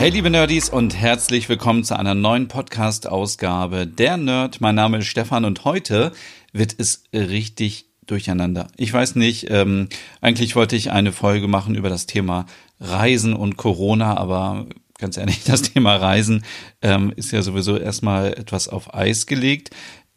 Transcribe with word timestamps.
Hey 0.00 0.08
liebe 0.08 0.30
Nerdies 0.30 0.70
und 0.70 0.96
herzlich 0.96 1.50
willkommen 1.50 1.84
zu 1.84 1.94
einer 1.94 2.14
neuen 2.14 2.48
Podcast-Ausgabe 2.48 3.86
der 3.86 4.16
Nerd. 4.16 4.62
Mein 4.62 4.74
Name 4.74 5.00
ist 5.00 5.08
Stefan 5.08 5.44
und 5.44 5.66
heute 5.66 6.12
wird 6.54 6.74
es 6.78 7.04
richtig 7.12 7.84
durcheinander. 8.06 8.68
Ich 8.78 8.94
weiß 8.94 9.16
nicht, 9.16 9.50
ähm, 9.50 9.90
eigentlich 10.22 10.56
wollte 10.56 10.74
ich 10.74 10.90
eine 10.90 11.12
Folge 11.12 11.48
machen 11.48 11.74
über 11.74 11.90
das 11.90 12.06
Thema 12.06 12.46
Reisen 12.80 13.34
und 13.34 13.58
Corona, 13.58 14.16
aber 14.16 14.68
ganz 14.96 15.18
ehrlich, 15.18 15.44
das 15.44 15.60
Thema 15.60 15.96
Reisen 15.96 16.46
ähm, 16.80 17.12
ist 17.14 17.30
ja 17.32 17.42
sowieso 17.42 17.76
erstmal 17.76 18.32
etwas 18.32 18.68
auf 18.68 18.94
Eis 18.94 19.26
gelegt. 19.26 19.68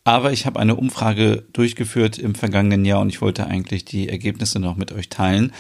Aber 0.05 0.31
ich 0.31 0.45
habe 0.45 0.61
eine 0.61 0.77
Umfrage 0.77 1.43
durchgeführt 1.51 2.17
im 2.17 2.35
vergangenen 2.35 2.85
Jahr 2.85 3.01
und 3.01 3.09
ich 3.09 3.21
wollte 3.21 3.47
eigentlich 3.47 3.83
die 3.83 4.07
Ergebnisse 4.07 4.61
noch 4.61 4.77
mit 4.77 4.93
euch 4.93 5.09
teilen. 5.09 5.51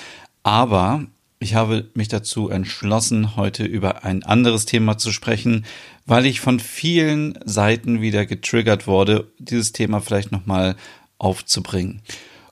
Aber 0.43 1.07
ich 1.43 1.55
habe 1.55 1.89
mich 1.93 2.07
dazu 2.07 2.49
entschlossen, 2.49 3.35
heute 3.35 3.65
über 3.65 4.05
ein 4.05 4.23
anderes 4.23 4.65
Thema 4.65 4.97
zu 4.97 5.11
sprechen, 5.11 5.65
weil 6.05 6.25
ich 6.25 6.39
von 6.39 6.59
vielen 6.59 7.37
Seiten 7.43 8.01
wieder 8.01 8.25
getriggert 8.25 8.87
wurde, 8.87 9.31
dieses 9.39 9.73
Thema 9.73 9.99
vielleicht 9.99 10.31
nochmal 10.31 10.75
aufzubringen. 11.17 12.01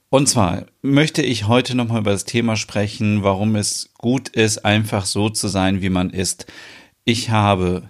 Und 0.10 0.28
zwar 0.28 0.66
möchte 0.82 1.22
ich 1.22 1.48
heute 1.48 1.74
nochmal 1.76 2.02
über 2.02 2.12
das 2.12 2.26
Thema 2.26 2.58
sprechen, 2.58 3.24
warum 3.24 3.56
es 3.56 3.94
gut 3.98 4.28
ist, 4.28 4.66
einfach 4.66 5.06
so 5.06 5.30
zu 5.30 5.48
sein, 5.48 5.82
wie 5.82 5.90
man 5.90 6.10
ist. 6.10 6.46
Ich 7.06 7.30
habe 7.30 7.84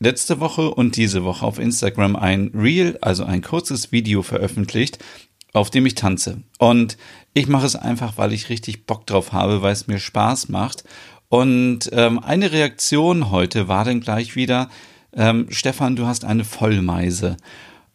letzte 0.00 0.40
Woche 0.40 0.70
und 0.70 0.96
diese 0.96 1.22
Woche 1.22 1.44
auf 1.44 1.58
Instagram 1.58 2.16
ein 2.16 2.50
Reel, 2.54 2.96
also 3.02 3.24
ein 3.24 3.42
kurzes 3.42 3.92
Video 3.92 4.22
veröffentlicht, 4.22 4.98
auf 5.52 5.70
dem 5.70 5.86
ich 5.86 5.94
tanze. 5.94 6.42
Und 6.58 6.96
ich 7.34 7.48
mache 7.48 7.66
es 7.66 7.76
einfach, 7.76 8.18
weil 8.18 8.32
ich 8.32 8.48
richtig 8.48 8.86
Bock 8.86 9.06
drauf 9.06 9.32
habe, 9.32 9.62
weil 9.62 9.72
es 9.72 9.86
mir 9.86 9.98
Spaß 9.98 10.48
macht. 10.48 10.84
Und 11.28 11.90
ähm, 11.92 12.18
eine 12.18 12.52
Reaktion 12.52 13.30
heute 13.30 13.68
war 13.68 13.84
dann 13.84 14.00
gleich 14.00 14.36
wieder, 14.36 14.68
ähm, 15.14 15.46
Stefan, 15.50 15.96
du 15.96 16.06
hast 16.06 16.24
eine 16.24 16.44
Vollmeise. 16.44 17.36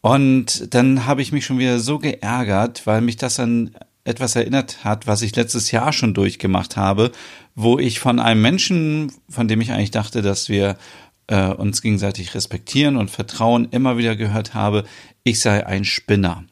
Und 0.00 0.72
dann 0.74 1.06
habe 1.06 1.22
ich 1.22 1.32
mich 1.32 1.44
schon 1.44 1.58
wieder 1.58 1.80
so 1.80 1.98
geärgert, 1.98 2.86
weil 2.86 3.00
mich 3.00 3.16
das 3.16 3.40
an 3.40 3.76
etwas 4.04 4.36
erinnert 4.36 4.84
hat, 4.84 5.06
was 5.06 5.22
ich 5.22 5.34
letztes 5.34 5.70
Jahr 5.72 5.92
schon 5.92 6.14
durchgemacht 6.14 6.76
habe, 6.76 7.10
wo 7.54 7.78
ich 7.78 7.98
von 7.98 8.20
einem 8.20 8.40
Menschen, 8.40 9.12
von 9.28 9.48
dem 9.48 9.60
ich 9.60 9.72
eigentlich 9.72 9.90
dachte, 9.90 10.22
dass 10.22 10.48
wir 10.48 10.76
äh, 11.26 11.48
uns 11.48 11.82
gegenseitig 11.82 12.34
respektieren 12.34 12.96
und 12.96 13.10
vertrauen, 13.10 13.68
immer 13.72 13.98
wieder 13.98 14.14
gehört 14.14 14.54
habe, 14.54 14.84
ich 15.24 15.40
sei 15.40 15.66
ein 15.66 15.84
Spinner. 15.84 16.44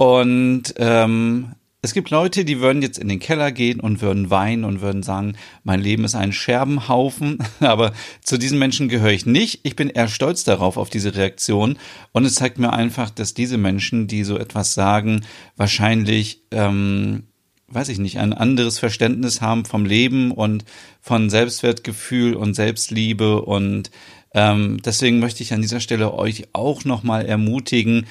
Und 0.00 0.72
ähm, 0.78 1.56
es 1.82 1.92
gibt 1.92 2.08
Leute, 2.08 2.46
die 2.46 2.60
würden 2.60 2.80
jetzt 2.80 2.96
in 2.96 3.08
den 3.08 3.18
Keller 3.18 3.52
gehen 3.52 3.80
und 3.80 4.00
würden 4.00 4.30
weinen 4.30 4.64
und 4.64 4.80
würden 4.80 5.02
sagen, 5.02 5.34
mein 5.62 5.82
Leben 5.82 6.04
ist 6.04 6.14
ein 6.14 6.32
Scherbenhaufen. 6.32 7.36
Aber 7.60 7.92
zu 8.22 8.38
diesen 8.38 8.58
Menschen 8.58 8.88
gehöre 8.88 9.10
ich 9.10 9.26
nicht. 9.26 9.60
Ich 9.62 9.76
bin 9.76 9.90
eher 9.90 10.08
stolz 10.08 10.42
darauf, 10.42 10.78
auf 10.78 10.88
diese 10.88 11.14
Reaktion. 11.16 11.76
Und 12.12 12.24
es 12.24 12.36
zeigt 12.36 12.58
mir 12.58 12.72
einfach, 12.72 13.10
dass 13.10 13.34
diese 13.34 13.58
Menschen, 13.58 14.06
die 14.06 14.24
so 14.24 14.38
etwas 14.38 14.72
sagen, 14.72 15.20
wahrscheinlich, 15.58 16.44
ähm, 16.50 17.24
weiß 17.68 17.90
ich 17.90 17.98
nicht, 17.98 18.20
ein 18.20 18.32
anderes 18.32 18.78
Verständnis 18.78 19.42
haben 19.42 19.66
vom 19.66 19.84
Leben 19.84 20.30
und 20.32 20.64
von 21.02 21.28
Selbstwertgefühl 21.28 22.36
und 22.36 22.54
Selbstliebe. 22.54 23.42
Und 23.42 23.90
ähm, 24.32 24.78
deswegen 24.82 25.18
möchte 25.18 25.42
ich 25.42 25.52
an 25.52 25.60
dieser 25.60 25.80
Stelle 25.80 26.14
euch 26.14 26.44
auch 26.54 26.86
nochmal 26.86 27.26
ermutigen, 27.26 28.06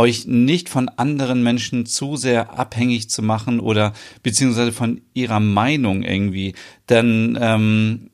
euch 0.00 0.26
nicht 0.26 0.68
von 0.68 0.88
anderen 0.88 1.42
Menschen 1.42 1.84
zu 1.86 2.16
sehr 2.16 2.58
abhängig 2.58 3.10
zu 3.10 3.22
machen 3.22 3.60
oder 3.60 3.92
beziehungsweise 4.22 4.72
von 4.72 5.02
ihrer 5.12 5.40
Meinung 5.40 6.02
irgendwie. 6.02 6.54
Denn 6.88 7.38
ähm, 7.40 8.10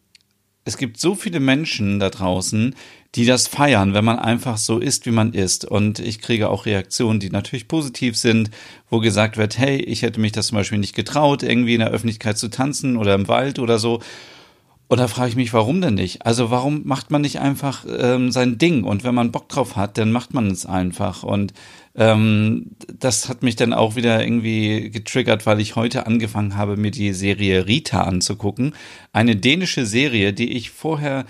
es 0.65 0.77
gibt 0.77 0.99
so 0.99 1.15
viele 1.15 1.39
Menschen 1.39 2.01
da 2.01 2.11
draußen, 2.11 2.75
die 3.15 3.25
das 3.25 3.47
feiern, 3.47 3.95
wenn 3.95 4.05
man 4.05 4.19
einfach 4.19 4.59
so 4.59 4.79
ist, 4.79 5.07
wie 5.07 5.13
man 5.13 5.33
ist. 5.33 5.65
Und 5.65 6.01
ich 6.01 6.21
kriege 6.21 6.51
auch 6.51 6.67
Reaktionen, 6.67 7.21
die 7.21 7.31
natürlich 7.31 7.69
positiv 7.69 8.17
sind, 8.17 8.51
wo 8.91 8.99
gesagt 8.99 9.37
wird, 9.37 9.57
hey, 9.57 9.77
ich 9.77 10.03
hätte 10.03 10.21
mich 10.21 10.33
das 10.33 10.49
zum 10.49 10.57
Beispiel 10.57 10.79
nicht 10.79 10.97
getraut, 10.97 11.45
irgendwie 11.45 11.75
in 11.75 11.81
der 11.81 11.93
Öffentlichkeit 11.93 12.37
zu 12.37 12.49
tanzen 12.49 12.97
oder 12.97 13.15
im 13.15 13.29
Wald 13.29 13.61
oder 13.61 13.79
so. 13.79 14.03
Und 14.89 14.99
da 14.99 15.09
frage 15.09 15.31
ich 15.31 15.37
mich, 15.37 15.53
warum 15.53 15.81
denn 15.81 15.95
nicht? 15.95 16.25
Also 16.25 16.51
warum 16.51 16.83
macht 16.85 17.11
man 17.11 17.23
nicht 17.23 17.41
einfach 17.41 17.85
ähm, 17.99 18.31
sein 18.31 18.57
Ding? 18.57 18.85
Und 18.85 19.03
wenn 19.03 19.17
man 19.17 19.33
Bock 19.33 19.49
drauf 19.49 19.75
hat, 19.75 19.99
dann 19.99 20.13
macht 20.13 20.33
man 20.33 20.49
es 20.49 20.65
einfach. 20.65 21.25
Und 21.25 21.55
ähm, 21.97 22.71
das 22.97 23.29
hat 23.29 23.43
mich 23.43 23.57
dann 23.57 23.73
auch 23.73 23.97
wieder 23.97 24.23
irgendwie 24.23 24.91
getriggert, 24.91 25.45
weil 25.45 25.61
ich 25.61 25.75
heute 25.75 26.07
angefangen 26.07 26.57
habe, 26.57 26.77
mir 26.77 26.93
die 26.93 27.13
Serie 27.13 27.67
Rita 27.67 28.03
anzugucken. 28.03 28.75
Eine 29.13 29.35
dänische 29.35 29.87
Serie, 29.87 30.33
die 30.33 30.53
ich 30.53 30.71
vorher 30.71 31.25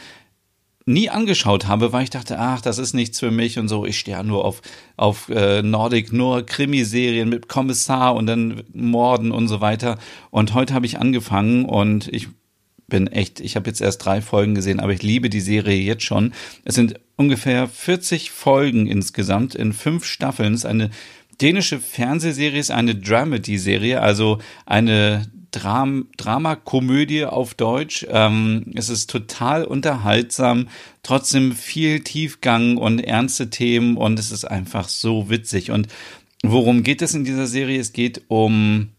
nie 0.85 1.09
angeschaut 1.09 1.67
habe, 1.67 1.93
weil 1.93 2.05
ich 2.05 2.11
dachte, 2.11 2.39
ach, 2.39 2.61
das 2.61 2.79
ist 2.79 2.95
nichts 2.95 3.19
für 3.19 3.31
mich 3.31 3.59
und 3.59 3.69
so. 3.69 3.87
Ich 3.87 3.99
stehe 3.99 4.19
ja 4.19 4.23
nur 4.23 4.45
auf, 4.45 4.61
auf 4.97 5.31
äh, 5.31 5.63
Nordic, 5.63 6.13
nur 6.13 6.45
Krimiserien 6.45 7.29
mit 7.29 7.49
Kommissar 7.49 8.15
und 8.15 8.27
dann 8.27 8.63
Morden 8.75 9.33
und 9.33 9.49
so 9.49 9.63
weiter. 9.63 9.99
Und 10.31 10.53
heute 10.53 10.75
habe 10.75 10.87
ich 10.87 10.99
angefangen 10.99 11.65
und 11.65 12.09
ich 12.09 12.29
bin 12.89 13.09
echt, 13.09 13.41
ich 13.41 13.57
habe 13.57 13.69
jetzt 13.69 13.81
erst 13.81 14.05
drei 14.05 14.21
Folgen 14.21 14.55
gesehen, 14.55 14.81
aber 14.81 14.93
ich 14.93 15.03
liebe 15.03 15.29
die 15.29 15.41
Serie 15.41 15.79
jetzt 15.79 16.05
schon. 16.05 16.33
Es 16.65 16.75
sind 16.75 17.01
ungefähr 17.17 17.69
40 17.69 18.31
Folgen 18.31 18.87
insgesamt 18.87 19.55
in 19.55 19.73
fünf 19.73 20.05
Staffeln. 20.05 20.55
Es 20.55 20.61
ist 20.61 20.67
eine 20.67 20.91
dänische 21.41 21.81
Fernsehserie, 21.81 22.61
ist 22.61 22.71
eine 22.71 22.95
Dramedy-Serie, 22.95 24.01
also 24.01 24.39
eine 24.65 25.27
Dram 25.51 26.09
Dramakomödie 26.17 27.25
auf 27.25 27.55
Deutsch. 27.55 28.07
Ähm, 28.11 28.73
es 28.75 28.89
ist 28.89 29.11
total 29.11 29.65
unterhaltsam, 29.65 30.69
trotzdem 31.03 31.53
viel 31.53 32.01
Tiefgang 32.01 32.77
und 32.77 33.01
ernste 33.01 33.49
Themen 33.49 33.97
und 33.97 34.19
es 34.19 34.33
ist 34.33 34.45
einfach 34.45 34.89
so 34.89 35.31
witzig. 35.31 35.71
Und 35.71 35.89
worum 36.43 36.83
geht 36.83 37.01
es 37.01 37.15
in 37.15 37.25
dieser 37.25 37.47
Serie? 37.47 37.81
Es 37.81 37.93
geht 37.93 38.23
um 38.29 38.91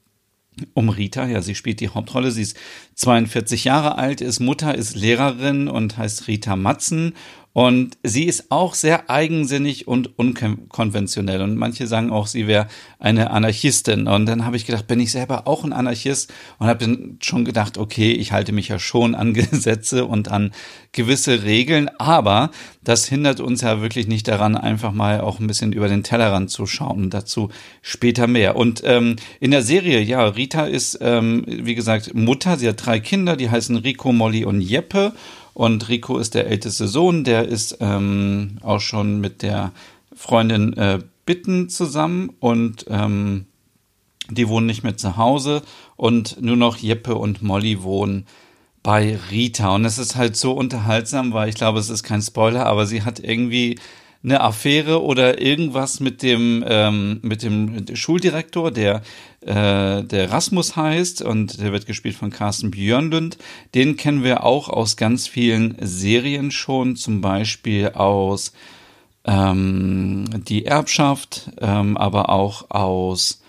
um 0.74 0.90
Rita. 0.90 1.28
Ja, 1.28 1.42
sie 1.42 1.56
spielt 1.56 1.80
die 1.80 1.90
Hauptrolle. 1.90 2.32
Sie 2.32 2.42
ist 2.42 2.58
42 2.96 3.64
Jahre 3.64 3.98
alt, 3.98 4.22
ist 4.22 4.40
Mutter, 4.40 4.76
ist 4.76 4.96
Lehrerin 4.96 5.68
und 5.68 5.98
heißt 5.98 6.28
Rita 6.28 6.56
Matzen 6.56 7.14
und 7.58 7.98
sie 8.04 8.26
ist 8.26 8.52
auch 8.52 8.76
sehr 8.76 9.10
eigensinnig 9.10 9.88
und 9.88 10.20
unkonventionell. 10.20 11.42
Und 11.42 11.56
manche 11.56 11.88
sagen 11.88 12.12
auch, 12.12 12.28
sie 12.28 12.46
wäre 12.46 12.68
eine 13.00 13.32
Anarchistin. 13.32 14.08
Und 14.08 14.28
dann 14.28 14.46
habe 14.46 14.58
ich 14.58 14.68
gedacht, 14.68 14.86
bin 14.86 15.00
ich 15.00 15.12
selber 15.12 15.48
auch 15.48 15.64
ein 15.64 15.74
Anarchist? 15.74 16.32
Und 16.60 16.68
habe 16.68 16.86
dann 16.86 17.18
schon 17.20 17.46
gedacht, 17.46 17.80
okay, 17.80 18.12
ich 18.12 18.32
halte 18.32 18.52
mich 18.52 18.68
ja 18.68 18.78
schon 18.78 19.16
an 19.16 19.34
Gesetze 19.34 20.06
und 20.06 20.30
an 20.30 20.52
gewisse 20.92 21.46
Regeln. 21.46 21.90
Aber 21.98 22.52
das 22.84 23.08
hindert 23.08 23.40
uns 23.40 23.62
ja 23.62 23.82
wirklich 23.82 24.08
nicht 24.08 24.28
daran, 24.28 24.56
einfach 24.56 24.92
mal 24.92 25.20
auch 25.22 25.40
ein 25.40 25.48
bisschen 25.48 25.74
über 25.74 25.88
den 25.88 26.04
Tellerrand 26.04 26.52
zu 26.52 26.68
schauen. 26.68 27.06
Und 27.06 27.16
dazu 27.16 27.50
später 27.82 28.28
mehr. 28.28 28.56
Und 28.56 28.84
ähm, 28.86 29.16
in 29.40 29.50
der 29.50 29.64
Serie, 29.64 30.02
ja, 30.02 30.28
Rita 30.28 30.66
ist, 30.66 31.00
ähm, 31.02 31.44
wie 31.48 31.74
gesagt, 31.74 32.14
Mutter. 32.14 32.58
Sie 32.58 32.70
hat 32.70 32.86
drei 32.86 33.00
Kinder, 33.00 33.36
die 33.36 33.50
heißen 33.50 33.78
Rico, 33.78 34.12
Molly 34.12 34.46
und 34.46 34.62
Jeppe. 34.62 35.14
Und 35.58 35.90
Rico 35.90 36.20
ist 36.20 36.36
der 36.36 36.46
älteste 36.46 36.88
Sohn, 36.88 37.24
der 37.24 37.48
ist 37.48 37.80
ähm, 37.80 38.60
auch 38.62 38.80
schon 38.80 39.20
mit 39.20 39.42
der 39.42 39.72
Freundin 40.16 40.74
äh, 40.74 41.00
Bitten 41.26 41.68
zusammen 41.68 42.30
und 42.40 42.86
ähm, 42.90 43.48
die 44.30 44.50
wohnen 44.50 44.68
nicht 44.68 44.84
mehr 44.84 44.98
zu 44.98 45.18
Hause 45.18 45.64
und 45.96 46.40
nur 46.44 46.58
noch 46.58 46.78
Jeppe 46.78 47.16
und 47.16 47.42
Molly 47.42 47.82
wohnen 47.82 48.28
bei 48.84 49.18
Rita. 49.32 49.74
Und 49.74 49.86
es 49.86 49.98
ist 49.98 50.16
halt 50.16 50.36
so 50.36 50.52
unterhaltsam, 50.52 51.34
weil 51.34 51.50
ich 51.50 51.56
glaube, 51.56 51.80
es 51.80 51.90
ist 51.90 52.04
kein 52.04 52.22
Spoiler, 52.22 52.68
aber 52.68 52.86
sie 52.86 53.02
hat 53.02 53.20
irgendwie 53.20 53.80
eine 54.24 54.42
Affäre 54.42 55.04
oder 55.04 55.42
irgendwas 55.42 56.00
mit 56.00 56.22
dem 56.24 56.64
ähm, 56.68 57.20
mit 57.22 57.44
dem 57.44 57.86
Schuldirektor, 57.96 58.72
der 58.72 59.02
äh, 59.42 60.04
der 60.04 60.32
Rasmus 60.32 60.76
heißt 60.76 61.22
und 61.22 61.62
der 61.62 61.72
wird 61.72 61.86
gespielt 61.86 62.16
von 62.16 62.32
Carsten 62.32 62.72
Björnlund. 62.72 63.38
Den 63.76 63.96
kennen 63.96 64.24
wir 64.24 64.44
auch 64.44 64.70
aus 64.70 64.98
ganz 64.98 65.28
vielen 65.28 65.78
Serien 65.80 66.52
schon, 66.52 66.96
zum 66.96 67.22
Beispiel 67.22 67.90
aus 67.90 68.54
ähm, 69.26 70.26
Die 70.48 70.66
Erbschaft, 70.66 71.52
ähm, 71.60 71.98
aber 71.98 72.30
auch 72.30 72.70
aus 72.70 73.42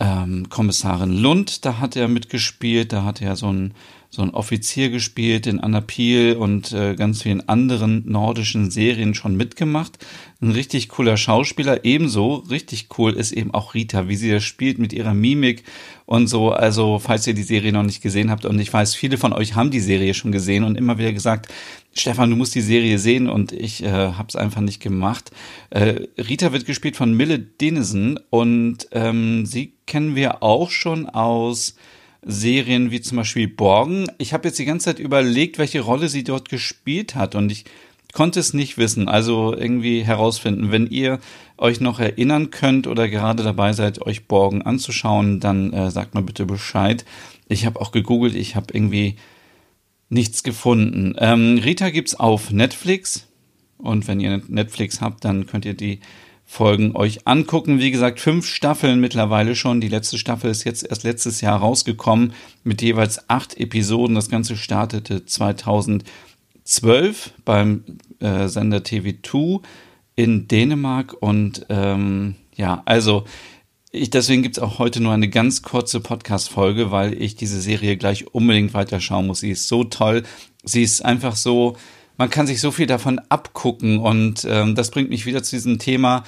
ähm, 0.00 0.48
Kommissarin 0.48 1.16
Lund. 1.16 1.64
Da 1.64 1.78
hat 1.78 1.96
er 1.96 2.08
mitgespielt. 2.08 2.92
Da 2.92 3.04
hat 3.04 3.22
er 3.22 3.36
so 3.36 3.52
ein 3.52 3.74
so 4.14 4.22
ein 4.22 4.30
Offizier 4.30 4.90
gespielt 4.90 5.46
in 5.46 5.58
Anna 5.58 5.80
Piel 5.80 6.36
und 6.36 6.72
äh, 6.72 6.94
ganz 6.94 7.22
vielen 7.22 7.48
anderen 7.48 8.04
nordischen 8.06 8.70
Serien 8.70 9.14
schon 9.14 9.36
mitgemacht. 9.36 9.98
Ein 10.40 10.52
richtig 10.52 10.88
cooler 10.88 11.16
Schauspieler. 11.16 11.84
Ebenso 11.84 12.36
richtig 12.36 12.88
cool 12.96 13.12
ist 13.12 13.32
eben 13.32 13.52
auch 13.52 13.74
Rita, 13.74 14.08
wie 14.08 14.16
sie 14.16 14.30
das 14.30 14.44
spielt 14.44 14.78
mit 14.78 14.92
ihrer 14.92 15.14
Mimik 15.14 15.64
und 16.06 16.28
so. 16.28 16.52
Also, 16.52 17.00
falls 17.00 17.26
ihr 17.26 17.34
die 17.34 17.42
Serie 17.42 17.72
noch 17.72 17.82
nicht 17.82 18.02
gesehen 18.02 18.30
habt 18.30 18.44
und 18.44 18.58
ich 18.60 18.72
weiß, 18.72 18.94
viele 18.94 19.18
von 19.18 19.32
euch 19.32 19.56
haben 19.56 19.70
die 19.70 19.80
Serie 19.80 20.14
schon 20.14 20.30
gesehen 20.30 20.62
und 20.62 20.76
immer 20.76 20.96
wieder 20.98 21.12
gesagt, 21.12 21.48
Stefan, 21.92 22.30
du 22.30 22.36
musst 22.36 22.54
die 22.54 22.60
Serie 22.60 22.98
sehen 22.98 23.28
und 23.28 23.52
ich 23.52 23.82
äh, 23.82 23.88
habe 23.90 24.28
es 24.28 24.36
einfach 24.36 24.60
nicht 24.60 24.80
gemacht. 24.80 25.32
Äh, 25.70 26.06
Rita 26.18 26.52
wird 26.52 26.66
gespielt 26.66 26.96
von 26.96 27.14
Mille 27.14 27.38
Denison 27.40 28.20
und 28.30 28.86
ähm, 28.92 29.44
sie 29.44 29.74
kennen 29.86 30.14
wir 30.14 30.42
auch 30.42 30.70
schon 30.70 31.08
aus 31.08 31.74
Serien 32.26 32.90
wie 32.90 33.00
zum 33.00 33.18
Beispiel 33.18 33.48
Borgen. 33.48 34.06
Ich 34.18 34.32
habe 34.32 34.48
jetzt 34.48 34.58
die 34.58 34.64
ganze 34.64 34.86
Zeit 34.86 34.98
überlegt, 34.98 35.58
welche 35.58 35.80
Rolle 35.80 36.08
sie 36.08 36.24
dort 36.24 36.48
gespielt 36.48 37.14
hat 37.14 37.34
und 37.34 37.50
ich 37.52 37.64
konnte 38.12 38.40
es 38.40 38.54
nicht 38.54 38.78
wissen, 38.78 39.08
also 39.08 39.54
irgendwie 39.54 40.02
herausfinden. 40.02 40.70
Wenn 40.70 40.86
ihr 40.86 41.18
euch 41.58 41.80
noch 41.80 41.98
erinnern 41.98 42.50
könnt 42.50 42.86
oder 42.86 43.08
gerade 43.08 43.42
dabei 43.42 43.72
seid, 43.72 44.00
euch 44.02 44.26
Borgen 44.26 44.62
anzuschauen, 44.62 45.40
dann 45.40 45.72
äh, 45.72 45.90
sagt 45.90 46.14
mal 46.14 46.22
bitte 46.22 46.46
Bescheid. 46.46 47.04
Ich 47.48 47.66
habe 47.66 47.80
auch 47.80 47.92
gegoogelt, 47.92 48.34
ich 48.36 48.56
habe 48.56 48.66
irgendwie 48.72 49.16
nichts 50.08 50.42
gefunden. 50.42 51.14
Ähm, 51.18 51.58
Rita 51.62 51.90
gibt's 51.90 52.14
auf 52.14 52.50
Netflix 52.50 53.26
und 53.78 54.06
wenn 54.06 54.20
ihr 54.20 54.40
Netflix 54.48 55.00
habt, 55.00 55.24
dann 55.24 55.46
könnt 55.46 55.64
ihr 55.64 55.74
die 55.74 56.00
Folgen 56.46 56.94
euch 56.94 57.26
angucken. 57.26 57.78
Wie 57.80 57.90
gesagt, 57.90 58.20
fünf 58.20 58.46
Staffeln 58.46 59.00
mittlerweile 59.00 59.56
schon. 59.56 59.80
Die 59.80 59.88
letzte 59.88 60.18
Staffel 60.18 60.50
ist 60.50 60.64
jetzt 60.64 60.86
erst 60.86 61.02
letztes 61.02 61.40
Jahr 61.40 61.58
rausgekommen 61.58 62.32
mit 62.62 62.82
jeweils 62.82 63.28
acht 63.30 63.56
Episoden. 63.58 64.14
Das 64.14 64.28
Ganze 64.28 64.56
startete 64.56 65.24
2012 65.24 66.04
beim 67.44 67.84
äh, 68.20 68.48
Sender 68.48 68.78
TV2 68.78 69.62
in 70.16 70.46
Dänemark 70.46 71.14
und 71.20 71.66
ähm, 71.70 72.36
ja, 72.54 72.82
also 72.84 73.24
ich, 73.90 74.10
deswegen 74.10 74.42
gibt's 74.42 74.58
auch 74.58 74.78
heute 74.80 75.00
nur 75.00 75.12
eine 75.12 75.28
ganz 75.28 75.62
kurze 75.62 76.00
Podcast-Folge, 76.00 76.90
weil 76.90 77.20
ich 77.20 77.36
diese 77.36 77.60
Serie 77.60 77.96
gleich 77.96 78.34
unbedingt 78.34 78.74
weiterschauen 78.74 79.28
muss. 79.28 79.40
Sie 79.40 79.50
ist 79.50 79.68
so 79.68 79.84
toll. 79.84 80.24
Sie 80.64 80.82
ist 80.82 81.04
einfach 81.04 81.36
so, 81.36 81.76
man 82.16 82.30
kann 82.30 82.46
sich 82.46 82.60
so 82.60 82.70
viel 82.70 82.86
davon 82.86 83.20
abgucken 83.28 83.98
und 83.98 84.46
ähm, 84.48 84.74
das 84.74 84.90
bringt 84.90 85.10
mich 85.10 85.26
wieder 85.26 85.42
zu 85.42 85.56
diesem 85.56 85.78
Thema, 85.78 86.24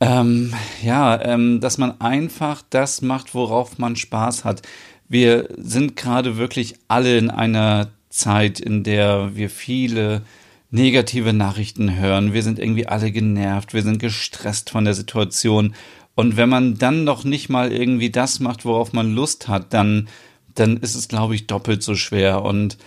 ähm, 0.00 0.54
ja, 0.82 1.20
ähm, 1.22 1.60
dass 1.60 1.76
man 1.76 2.00
einfach 2.00 2.62
das 2.70 3.02
macht, 3.02 3.34
worauf 3.34 3.78
man 3.78 3.96
Spaß 3.96 4.44
hat. 4.44 4.62
Wir 5.08 5.48
sind 5.58 5.96
gerade 5.96 6.36
wirklich 6.38 6.76
alle 6.88 7.18
in 7.18 7.30
einer 7.30 7.90
Zeit, 8.08 8.60
in 8.60 8.82
der 8.82 9.36
wir 9.36 9.50
viele 9.50 10.22
negative 10.70 11.32
Nachrichten 11.32 11.96
hören. 11.96 12.32
Wir 12.32 12.42
sind 12.42 12.58
irgendwie 12.58 12.86
alle 12.86 13.10
genervt, 13.10 13.74
wir 13.74 13.82
sind 13.82 13.98
gestresst 13.98 14.70
von 14.70 14.84
der 14.84 14.94
Situation. 14.94 15.74
Und 16.14 16.36
wenn 16.36 16.48
man 16.48 16.78
dann 16.78 17.04
noch 17.04 17.24
nicht 17.24 17.48
mal 17.48 17.72
irgendwie 17.72 18.10
das 18.10 18.40
macht, 18.40 18.64
worauf 18.64 18.92
man 18.92 19.14
Lust 19.14 19.48
hat, 19.48 19.74
dann, 19.74 20.08
dann 20.54 20.76
ist 20.76 20.94
es, 20.94 21.08
glaube 21.08 21.34
ich, 21.34 21.46
doppelt 21.46 21.82
so 21.82 21.94
schwer. 21.94 22.42
Und 22.42 22.78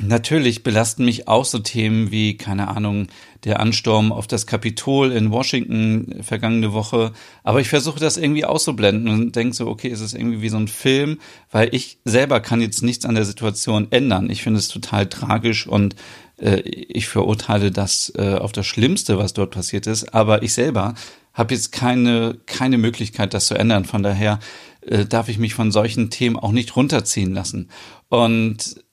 Natürlich 0.00 0.62
belasten 0.62 1.04
mich 1.04 1.26
auch 1.26 1.44
so 1.44 1.58
Themen 1.58 2.12
wie, 2.12 2.36
keine 2.36 2.68
Ahnung, 2.68 3.08
der 3.44 3.58
Ansturm 3.58 4.12
auf 4.12 4.28
das 4.28 4.46
Kapitol 4.46 5.10
in 5.10 5.32
Washington 5.32 6.22
vergangene 6.22 6.72
Woche. 6.72 7.12
Aber 7.42 7.60
ich 7.60 7.68
versuche 7.68 7.98
das 7.98 8.16
irgendwie 8.16 8.44
auszublenden 8.44 9.08
und 9.08 9.34
denke 9.34 9.56
so, 9.56 9.66
okay, 9.66 9.90
es 9.90 10.00
ist 10.00 10.14
irgendwie 10.14 10.40
wie 10.40 10.50
so 10.50 10.56
ein 10.56 10.68
Film, 10.68 11.18
weil 11.50 11.74
ich 11.74 11.98
selber 12.04 12.38
kann 12.40 12.60
jetzt 12.60 12.82
nichts 12.82 13.06
an 13.06 13.16
der 13.16 13.24
Situation 13.24 13.88
ändern. 13.90 14.30
Ich 14.30 14.42
finde 14.42 14.60
es 14.60 14.68
total 14.68 15.08
tragisch 15.08 15.66
und 15.66 15.96
äh, 16.40 16.60
ich 16.60 17.08
verurteile 17.08 17.72
das 17.72 18.12
äh, 18.16 18.34
auf 18.34 18.52
das 18.52 18.66
Schlimmste, 18.66 19.18
was 19.18 19.32
dort 19.32 19.50
passiert 19.50 19.88
ist. 19.88 20.14
Aber 20.14 20.44
ich 20.44 20.52
selber 20.52 20.94
habe 21.34 21.54
jetzt 21.54 21.72
keine, 21.72 22.38
keine 22.46 22.78
Möglichkeit, 22.78 23.34
das 23.34 23.46
zu 23.46 23.54
ändern. 23.54 23.84
Von 23.84 24.04
daher 24.04 24.38
äh, 24.82 25.04
darf 25.06 25.28
ich 25.28 25.38
mich 25.38 25.54
von 25.54 25.72
solchen 25.72 26.10
Themen 26.10 26.36
auch 26.36 26.52
nicht 26.52 26.76
runterziehen 26.76 27.34
lassen. 27.34 27.68
Und 28.08 28.84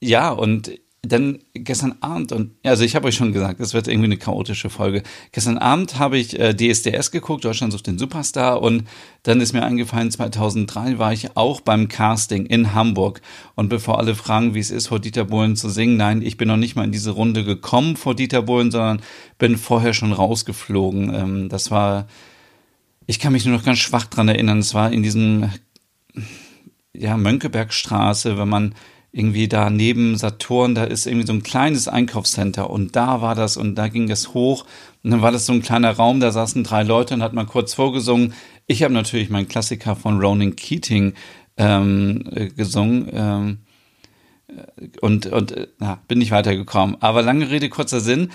ja, 0.00 0.30
und 0.30 0.72
dann 1.02 1.38
gestern 1.54 1.96
Abend 2.00 2.30
und 2.30 2.52
also 2.62 2.84
ich 2.84 2.94
habe 2.94 3.08
euch 3.08 3.14
schon 3.14 3.32
gesagt, 3.32 3.58
es 3.60 3.72
wird 3.72 3.88
irgendwie 3.88 4.06
eine 4.06 4.18
chaotische 4.18 4.68
Folge. 4.68 5.02
Gestern 5.32 5.56
Abend 5.56 5.98
habe 5.98 6.18
ich 6.18 6.38
äh, 6.38 6.54
DSDS 6.54 7.10
geguckt, 7.10 7.44
Deutschland 7.44 7.72
sucht 7.72 7.86
den 7.86 7.98
Superstar 7.98 8.60
und 8.60 8.84
dann 9.22 9.40
ist 9.40 9.54
mir 9.54 9.62
eingefallen, 9.62 10.10
2003 10.10 10.98
war 10.98 11.12
ich 11.14 11.38
auch 11.38 11.62
beim 11.62 11.88
Casting 11.88 12.44
in 12.44 12.74
Hamburg 12.74 13.22
und 13.54 13.70
bevor 13.70 13.98
alle 13.98 14.14
fragen, 14.14 14.54
wie 14.54 14.58
es 14.58 14.70
ist, 14.70 14.88
vor 14.88 15.00
Dieter 15.00 15.24
Bohlen 15.24 15.56
zu 15.56 15.70
singen, 15.70 15.96
nein, 15.96 16.20
ich 16.20 16.36
bin 16.36 16.48
noch 16.48 16.58
nicht 16.58 16.76
mal 16.76 16.84
in 16.84 16.92
diese 16.92 17.12
Runde 17.12 17.44
gekommen 17.44 17.96
vor 17.96 18.14
Dieter 18.14 18.42
Bohlen, 18.42 18.70
sondern 18.70 19.00
bin 19.38 19.56
vorher 19.56 19.94
schon 19.94 20.12
rausgeflogen. 20.12 21.14
Ähm, 21.14 21.48
das 21.48 21.70
war, 21.70 22.08
ich 23.06 23.20
kann 23.20 23.32
mich 23.32 23.46
nur 23.46 23.56
noch 23.56 23.64
ganz 23.64 23.78
schwach 23.78 24.04
dran 24.04 24.28
erinnern, 24.28 24.58
es 24.58 24.74
war 24.74 24.92
in 24.92 25.02
diesem 25.02 25.50
ja 26.92 27.16
Mönckebergstraße, 27.16 28.36
wenn 28.36 28.48
man 28.48 28.74
irgendwie 29.12 29.48
da 29.48 29.70
neben 29.70 30.16
Saturn, 30.16 30.74
da 30.74 30.84
ist 30.84 31.06
irgendwie 31.06 31.26
so 31.26 31.32
ein 31.32 31.42
kleines 31.42 31.88
Einkaufscenter 31.88 32.70
und 32.70 32.94
da 32.94 33.20
war 33.20 33.34
das 33.34 33.56
und 33.56 33.74
da 33.74 33.88
ging 33.88 34.10
es 34.10 34.34
hoch 34.34 34.64
und 35.02 35.10
dann 35.10 35.22
war 35.22 35.32
das 35.32 35.46
so 35.46 35.52
ein 35.52 35.62
kleiner 35.62 35.92
Raum, 35.92 36.20
da 36.20 36.30
saßen 36.30 36.62
drei 36.62 36.82
Leute 36.82 37.14
und 37.14 37.22
hat 37.22 37.32
man 37.32 37.46
kurz 37.46 37.74
vorgesungen. 37.74 38.34
Ich 38.66 38.82
habe 38.82 38.94
natürlich 38.94 39.30
meinen 39.30 39.48
Klassiker 39.48 39.96
von 39.96 40.20
Ronan 40.20 40.54
Keating 40.54 41.14
ähm, 41.56 42.24
äh, 42.32 42.46
gesungen 42.48 43.08
ähm, 43.12 43.58
und, 45.00 45.26
und 45.26 45.52
äh, 45.52 45.66
na, 45.78 46.00
bin 46.06 46.18
nicht 46.18 46.30
weitergekommen. 46.30 46.96
Aber 47.00 47.22
lange 47.22 47.50
Rede, 47.50 47.68
kurzer 47.68 48.00
Sinn 48.00 48.30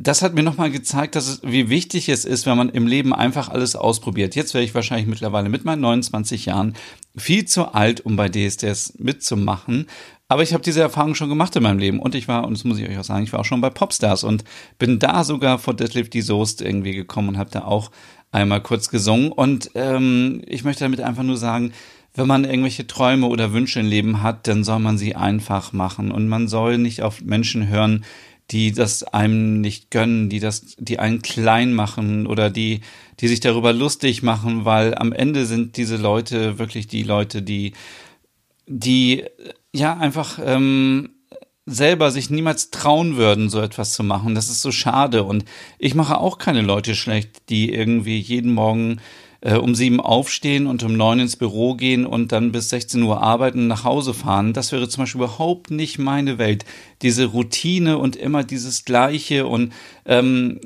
das 0.00 0.22
hat 0.22 0.34
mir 0.34 0.44
nochmal 0.44 0.70
gezeigt, 0.70 1.16
dass 1.16 1.26
es, 1.26 1.40
wie 1.42 1.68
wichtig 1.68 2.08
es 2.08 2.24
ist, 2.24 2.46
wenn 2.46 2.56
man 2.56 2.68
im 2.68 2.86
Leben 2.86 3.12
einfach 3.12 3.48
alles 3.48 3.74
ausprobiert. 3.74 4.36
Jetzt 4.36 4.54
wäre 4.54 4.62
ich 4.62 4.72
wahrscheinlich 4.72 5.08
mittlerweile 5.08 5.48
mit 5.48 5.64
meinen 5.64 5.80
29 5.80 6.46
Jahren 6.46 6.74
viel 7.16 7.46
zu 7.46 7.74
alt, 7.74 8.06
um 8.06 8.14
bei 8.14 8.28
DSDS 8.28 8.94
mitzumachen. 8.98 9.86
Aber 10.28 10.44
ich 10.44 10.54
habe 10.54 10.62
diese 10.62 10.82
Erfahrung 10.82 11.16
schon 11.16 11.28
gemacht 11.28 11.56
in 11.56 11.64
meinem 11.64 11.80
Leben 11.80 11.98
und 11.98 12.14
ich 12.14 12.28
war, 12.28 12.46
und 12.46 12.56
das 12.56 12.62
muss 12.62 12.78
ich 12.78 12.88
euch 12.88 12.96
auch 12.96 13.04
sagen, 13.04 13.24
ich 13.24 13.32
war 13.32 13.40
auch 13.40 13.44
schon 13.44 13.60
bei 13.60 13.70
Popstars 13.70 14.22
und 14.22 14.44
bin 14.78 15.00
da 15.00 15.24
sogar 15.24 15.58
vor 15.58 15.74
Deadlift 15.74 16.14
die 16.14 16.22
Soest 16.22 16.62
irgendwie 16.62 16.94
gekommen 16.94 17.30
und 17.30 17.38
habe 17.38 17.50
da 17.50 17.64
auch 17.64 17.90
einmal 18.30 18.62
kurz 18.62 18.90
gesungen. 18.90 19.32
Und 19.32 19.72
ähm, 19.74 20.42
ich 20.46 20.62
möchte 20.62 20.84
damit 20.84 21.00
einfach 21.00 21.24
nur 21.24 21.38
sagen, 21.38 21.72
wenn 22.14 22.28
man 22.28 22.44
irgendwelche 22.44 22.86
Träume 22.86 23.26
oder 23.26 23.52
Wünsche 23.52 23.80
im 23.80 23.86
Leben 23.86 24.22
hat, 24.22 24.46
dann 24.46 24.62
soll 24.62 24.78
man 24.78 24.96
sie 24.96 25.16
einfach 25.16 25.72
machen 25.72 26.12
und 26.12 26.28
man 26.28 26.46
soll 26.46 26.78
nicht 26.78 27.02
auf 27.02 27.20
Menschen 27.20 27.66
hören, 27.66 28.04
die 28.50 28.72
das 28.72 29.02
einem 29.02 29.60
nicht 29.60 29.90
gönnen, 29.90 30.30
die 30.30 30.40
das, 30.40 30.76
die 30.78 30.98
einen 30.98 31.22
klein 31.22 31.74
machen 31.74 32.26
oder 32.26 32.50
die, 32.50 32.80
die 33.20 33.28
sich 33.28 33.40
darüber 33.40 33.72
lustig 33.72 34.22
machen, 34.22 34.64
weil 34.64 34.94
am 34.94 35.12
Ende 35.12 35.44
sind 35.44 35.76
diese 35.76 35.96
Leute 35.96 36.58
wirklich 36.58 36.86
die 36.86 37.02
Leute, 37.02 37.42
die, 37.42 37.74
die 38.66 39.24
ja 39.74 39.96
einfach 39.96 40.38
ähm, 40.42 41.10
selber 41.66 42.10
sich 42.10 42.30
niemals 42.30 42.70
trauen 42.70 43.16
würden, 43.16 43.50
so 43.50 43.60
etwas 43.60 43.92
zu 43.92 44.02
machen. 44.02 44.34
Das 44.34 44.48
ist 44.48 44.62
so 44.62 44.72
schade. 44.72 45.24
Und 45.24 45.44
ich 45.78 45.94
mache 45.94 46.18
auch 46.18 46.38
keine 46.38 46.62
Leute 46.62 46.94
schlecht, 46.94 47.50
die 47.50 47.72
irgendwie 47.72 48.18
jeden 48.18 48.52
Morgen 48.52 49.00
äh, 49.40 49.54
um 49.54 49.74
sieben 49.74 50.00
aufstehen 50.00 50.66
und 50.66 50.82
um 50.82 50.96
neun 50.96 51.20
ins 51.20 51.36
Büro 51.36 51.74
gehen 51.74 52.06
und 52.06 52.32
dann 52.32 52.52
bis 52.52 52.70
16 52.70 53.02
Uhr 53.02 53.22
arbeiten 53.22 53.60
und 53.60 53.66
nach 53.68 53.84
Hause 53.84 54.14
fahren. 54.14 54.52
Das 54.52 54.72
wäre 54.72 54.88
zum 54.88 55.02
Beispiel 55.02 55.20
überhaupt 55.20 55.70
nicht 55.70 55.98
meine 55.98 56.38
Welt. 56.38 56.64
Diese 57.02 57.26
Routine 57.26 57.98
und 57.98 58.16
immer 58.16 58.44
dieses 58.44 58.84
Gleiche 58.84 59.46
und 59.46 59.72
ähm, 60.06 60.60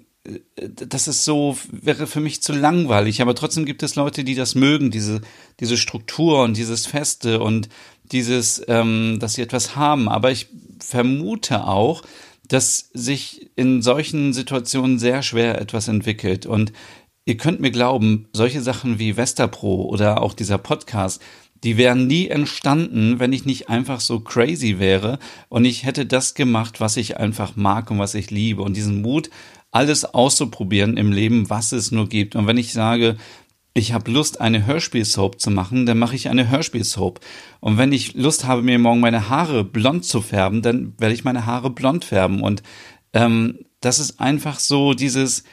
das 0.64 1.08
ist 1.08 1.24
so, 1.24 1.58
wäre 1.70 2.06
für 2.06 2.20
mich 2.20 2.42
zu 2.42 2.52
langweilig. 2.52 3.20
Aber 3.20 3.34
trotzdem 3.34 3.64
gibt 3.64 3.82
es 3.82 3.96
Leute, 3.96 4.22
die 4.22 4.36
das 4.36 4.54
mögen, 4.54 4.90
diese, 4.90 5.20
diese 5.58 5.76
Struktur 5.76 6.42
und 6.44 6.56
dieses 6.56 6.86
Feste 6.86 7.40
und 7.40 7.68
dieses, 8.12 8.62
ähm, 8.68 9.18
dass 9.20 9.34
sie 9.34 9.42
etwas 9.42 9.74
haben. 9.74 10.08
Aber 10.08 10.30
ich 10.30 10.46
vermute 10.78 11.66
auch, 11.66 12.02
dass 12.46 12.90
sich 12.92 13.50
in 13.56 13.82
solchen 13.82 14.32
Situationen 14.32 14.98
sehr 14.98 15.22
schwer 15.22 15.60
etwas 15.60 15.88
entwickelt. 15.88 16.46
Und 16.46 16.72
ihr 17.24 17.36
könnt 17.36 17.60
mir 17.60 17.70
glauben, 17.70 18.28
solche 18.32 18.60
Sachen 18.60 18.98
wie 18.98 19.16
Westerpro 19.16 19.82
oder 19.84 20.22
auch 20.22 20.34
dieser 20.34 20.58
Podcast, 20.58 21.22
die 21.62 21.76
wären 21.76 22.06
nie 22.06 22.28
entstanden, 22.28 23.20
wenn 23.20 23.32
ich 23.32 23.44
nicht 23.44 23.68
einfach 23.68 24.00
so 24.00 24.20
crazy 24.20 24.78
wäre 24.78 25.18
und 25.48 25.64
ich 25.64 25.84
hätte 25.84 26.06
das 26.06 26.34
gemacht, 26.34 26.80
was 26.80 26.96
ich 26.96 27.18
einfach 27.18 27.54
mag 27.54 27.90
und 27.90 27.98
was 27.98 28.14
ich 28.14 28.30
liebe 28.30 28.62
und 28.62 28.76
diesen 28.76 29.00
Mut, 29.00 29.30
alles 29.70 30.04
auszuprobieren 30.04 30.96
im 30.96 31.12
Leben, 31.12 31.48
was 31.48 31.72
es 31.72 31.92
nur 31.92 32.08
gibt. 32.08 32.36
Und 32.36 32.46
wenn 32.46 32.58
ich 32.58 32.72
sage, 32.72 33.16
ich 33.74 33.92
habe 33.94 34.10
Lust, 34.10 34.40
eine 34.40 34.66
Hörspielsoap 34.66 35.40
zu 35.40 35.50
machen, 35.50 35.86
dann 35.86 35.98
mache 35.98 36.14
ich 36.14 36.28
eine 36.28 36.50
Hörspielsoap. 36.50 37.20
Und 37.60 37.78
wenn 37.78 37.92
ich 37.92 38.12
Lust 38.14 38.44
habe, 38.44 38.60
mir 38.60 38.78
morgen 38.78 39.00
meine 39.00 39.30
Haare 39.30 39.64
blond 39.64 40.04
zu 40.04 40.20
färben, 40.20 40.60
dann 40.60 40.92
werde 40.98 41.14
ich 41.14 41.24
meine 41.24 41.46
Haare 41.46 41.70
blond 41.70 42.04
färben. 42.04 42.42
Und 42.42 42.62
ähm, 43.14 43.60
das 43.80 43.98
ist 43.98 44.20
einfach 44.20 44.58
so 44.58 44.92
dieses, 44.92 45.44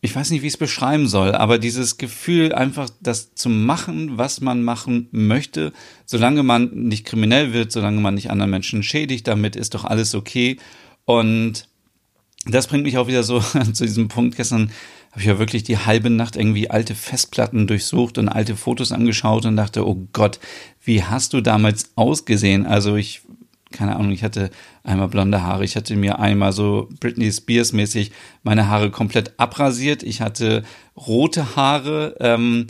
ich 0.00 0.14
weiß 0.14 0.30
nicht, 0.30 0.42
wie 0.42 0.46
ich 0.46 0.54
es 0.54 0.58
beschreiben 0.58 1.08
soll, 1.08 1.34
aber 1.34 1.58
dieses 1.58 1.98
Gefühl, 1.98 2.52
einfach 2.52 2.88
das 3.00 3.34
zu 3.34 3.48
machen, 3.48 4.16
was 4.16 4.40
man 4.40 4.62
machen 4.62 5.08
möchte, 5.10 5.72
solange 6.06 6.44
man 6.44 6.70
nicht 6.72 7.04
kriminell 7.04 7.52
wird, 7.52 7.72
solange 7.72 8.00
man 8.00 8.14
nicht 8.14 8.30
anderen 8.30 8.50
Menschen 8.50 8.82
schädigt, 8.84 9.26
damit 9.26 9.56
ist 9.56 9.74
doch 9.74 9.84
alles 9.84 10.14
okay. 10.14 10.58
Und 11.04 11.68
das 12.46 12.68
bringt 12.68 12.84
mich 12.84 12.96
auch 12.96 13.08
wieder 13.08 13.24
so 13.24 13.40
zu 13.72 13.84
diesem 13.84 14.06
Punkt. 14.06 14.36
Gestern 14.36 14.70
habe 15.10 15.20
ich 15.20 15.26
ja 15.26 15.38
wirklich 15.40 15.64
die 15.64 15.78
halbe 15.78 16.10
Nacht 16.10 16.36
irgendwie 16.36 16.70
alte 16.70 16.94
Festplatten 16.94 17.66
durchsucht 17.66 18.18
und 18.18 18.28
alte 18.28 18.56
Fotos 18.56 18.92
angeschaut 18.92 19.46
und 19.46 19.56
dachte, 19.56 19.84
oh 19.84 20.06
Gott, 20.12 20.38
wie 20.84 21.02
hast 21.02 21.32
du 21.32 21.40
damals 21.40 21.90
ausgesehen? 21.96 22.66
Also 22.66 22.94
ich 22.94 23.22
keine 23.70 23.96
Ahnung, 23.96 24.12
ich 24.12 24.24
hatte 24.24 24.50
einmal 24.82 25.08
blonde 25.08 25.42
Haare, 25.42 25.64
ich 25.64 25.76
hatte 25.76 25.96
mir 25.96 26.18
einmal 26.18 26.52
so 26.52 26.88
Britney 27.00 27.30
Spears 27.30 27.72
mäßig 27.72 28.12
meine 28.42 28.68
Haare 28.68 28.90
komplett 28.90 29.38
abrasiert, 29.38 30.02
ich 30.02 30.20
hatte 30.20 30.64
rote 30.96 31.56
Haare, 31.56 32.16
ähm, 32.20 32.66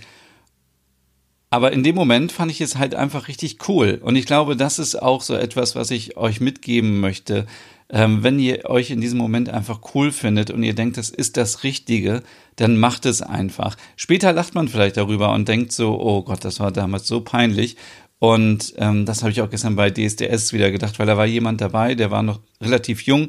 aber 1.50 1.72
in 1.72 1.82
dem 1.82 1.94
Moment 1.94 2.30
fand 2.30 2.50
ich 2.50 2.60
es 2.60 2.76
halt 2.76 2.94
einfach 2.94 3.28
richtig 3.28 3.68
cool. 3.68 4.00
Und 4.02 4.16
ich 4.16 4.26
glaube, 4.26 4.54
das 4.54 4.78
ist 4.78 5.00
auch 5.00 5.22
so 5.22 5.34
etwas, 5.34 5.74
was 5.74 5.90
ich 5.90 6.16
euch 6.16 6.40
mitgeben 6.40 7.00
möchte. 7.00 7.46
Ähm, 7.90 8.22
wenn 8.22 8.38
ihr 8.38 8.66
euch 8.66 8.90
in 8.90 9.00
diesem 9.00 9.16
Moment 9.16 9.48
einfach 9.48 9.80
cool 9.94 10.12
findet 10.12 10.50
und 10.50 10.62
ihr 10.62 10.74
denkt, 10.74 10.98
das 10.98 11.08
ist 11.08 11.38
das 11.38 11.62
Richtige, 11.62 12.22
dann 12.56 12.76
macht 12.76 13.06
es 13.06 13.22
einfach. 13.22 13.76
Später 13.96 14.34
lacht 14.34 14.54
man 14.54 14.68
vielleicht 14.68 14.98
darüber 14.98 15.32
und 15.32 15.48
denkt 15.48 15.72
so, 15.72 15.98
oh 15.98 16.22
Gott, 16.22 16.44
das 16.44 16.60
war 16.60 16.70
damals 16.70 17.08
so 17.08 17.22
peinlich. 17.22 17.76
Und 18.18 18.74
ähm, 18.78 19.04
das 19.06 19.22
habe 19.22 19.30
ich 19.30 19.40
auch 19.40 19.50
gestern 19.50 19.76
bei 19.76 19.90
DSDS 19.90 20.52
wieder 20.52 20.70
gedacht, 20.70 20.98
weil 20.98 21.06
da 21.06 21.16
war 21.16 21.26
jemand 21.26 21.60
dabei, 21.60 21.94
der 21.94 22.10
war 22.10 22.22
noch 22.22 22.40
relativ 22.60 23.02
jung 23.02 23.28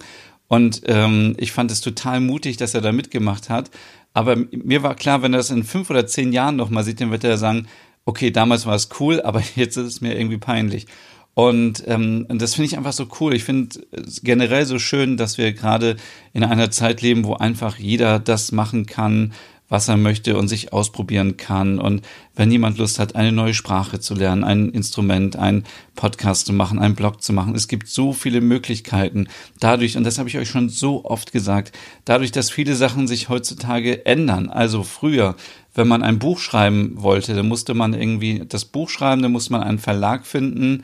und 0.50 0.81
ähm, 0.88 1.36
ich 1.38 1.51
fand 1.51 1.72
es 1.72 1.79
total 1.79 2.19
mutig, 2.19 2.58
dass 2.58 2.74
er 2.74 2.81
da 2.81 2.91
mitgemacht 2.91 3.50
hat. 3.50 3.69
Aber 4.13 4.36
mir 4.36 4.81
war 4.81 4.96
klar, 4.96 5.22
wenn 5.22 5.34
er 5.34 5.38
das 5.38 5.51
in 5.51 5.63
fünf 5.63 5.91
oder 5.91 6.08
zehn 6.08 6.34
Jahren 6.34 6.55
nochmal 6.55 6.84
sieht, 6.84 7.00
dann 7.00 7.12
wird 7.12 7.24
er 7.24 7.38
sagen, 7.38 7.67
okay, 8.05 8.31
damals 8.31 8.65
war 8.65 8.74
es 8.74 8.89
cool, 9.00 9.22
aber 9.24 9.43
jetzt 9.55 9.77
ist 9.77 9.86
es 9.86 10.01
mir 10.01 10.17
irgendwie 10.17 10.39
peinlich. 10.39 10.88
Und 11.36 11.84
ähm, 11.86 12.25
das 12.27 12.55
finde 12.55 12.65
ich 12.65 12.77
einfach 12.77 12.93
so 12.93 13.08
cool. 13.19 13.34
Ich 13.36 13.43
finde 13.43 13.79
generell 14.24 14.65
so 14.65 14.79
schön, 14.79 15.15
dass 15.15 15.38
wir 15.38 15.53
gerade 15.53 15.96
in 16.34 16.43
einer 16.43 16.72
Zeit 16.72 17.01
leben, 17.01 17.24
wo 17.24 17.36
einfach 17.36 17.77
jeder 17.77 18.19
das 18.19 18.51
machen 18.51 18.88
kann, 18.88 19.34
was 19.69 19.88
er 19.88 19.97
möchte 19.97 20.35
und 20.35 20.47
sich 20.47 20.73
ausprobieren 20.73 21.38
kann. 21.38 21.79
Und 21.79 22.01
wenn 22.35 22.51
jemand 22.51 22.77
Lust 22.79 22.99
hat, 22.99 23.15
eine 23.15 23.31
neue 23.31 23.53
Sprache 23.53 23.99
zu 23.99 24.15
lernen, 24.15 24.43
ein 24.43 24.69
Instrument, 24.69 25.35
einen 25.35 25.63
Podcast 25.95 26.47
zu 26.47 26.53
machen, 26.53 26.79
einen 26.79 26.95
Blog 26.95 27.21
zu 27.21 27.33
machen, 27.33 27.55
es 27.55 27.67
gibt 27.67 27.88
so 27.88 28.11
viele 28.11 28.41
Möglichkeiten. 28.41 29.27
Dadurch, 29.59 29.95
und 29.95 30.03
das 30.03 30.17
habe 30.17 30.27
ich 30.27 30.38
euch 30.38 30.49
schon 30.49 30.69
so 30.69 31.05
oft 31.05 31.31
gesagt, 31.31 31.71
dadurch, 32.05 32.31
dass 32.31 32.49
viele 32.49 32.75
Sachen 32.75 33.07
sich 33.07 33.29
heutzutage 33.29 34.05
ändern. 34.05 34.49
Also 34.49 34.83
früher, 34.83 35.35
wenn 35.75 35.88
man 35.88 36.01
ein 36.01 36.19
Buch 36.19 36.39
schreiben 36.39 36.93
wollte, 36.95 37.35
dann 37.35 37.47
musste 37.47 37.75
man 37.75 37.93
irgendwie 37.93 38.43
das 38.47 38.65
Buch 38.65 38.89
schreiben, 38.89 39.21
dann 39.21 39.31
musste 39.31 39.51
man 39.51 39.61
einen 39.61 39.79
Verlag 39.79 40.25
finden, 40.25 40.83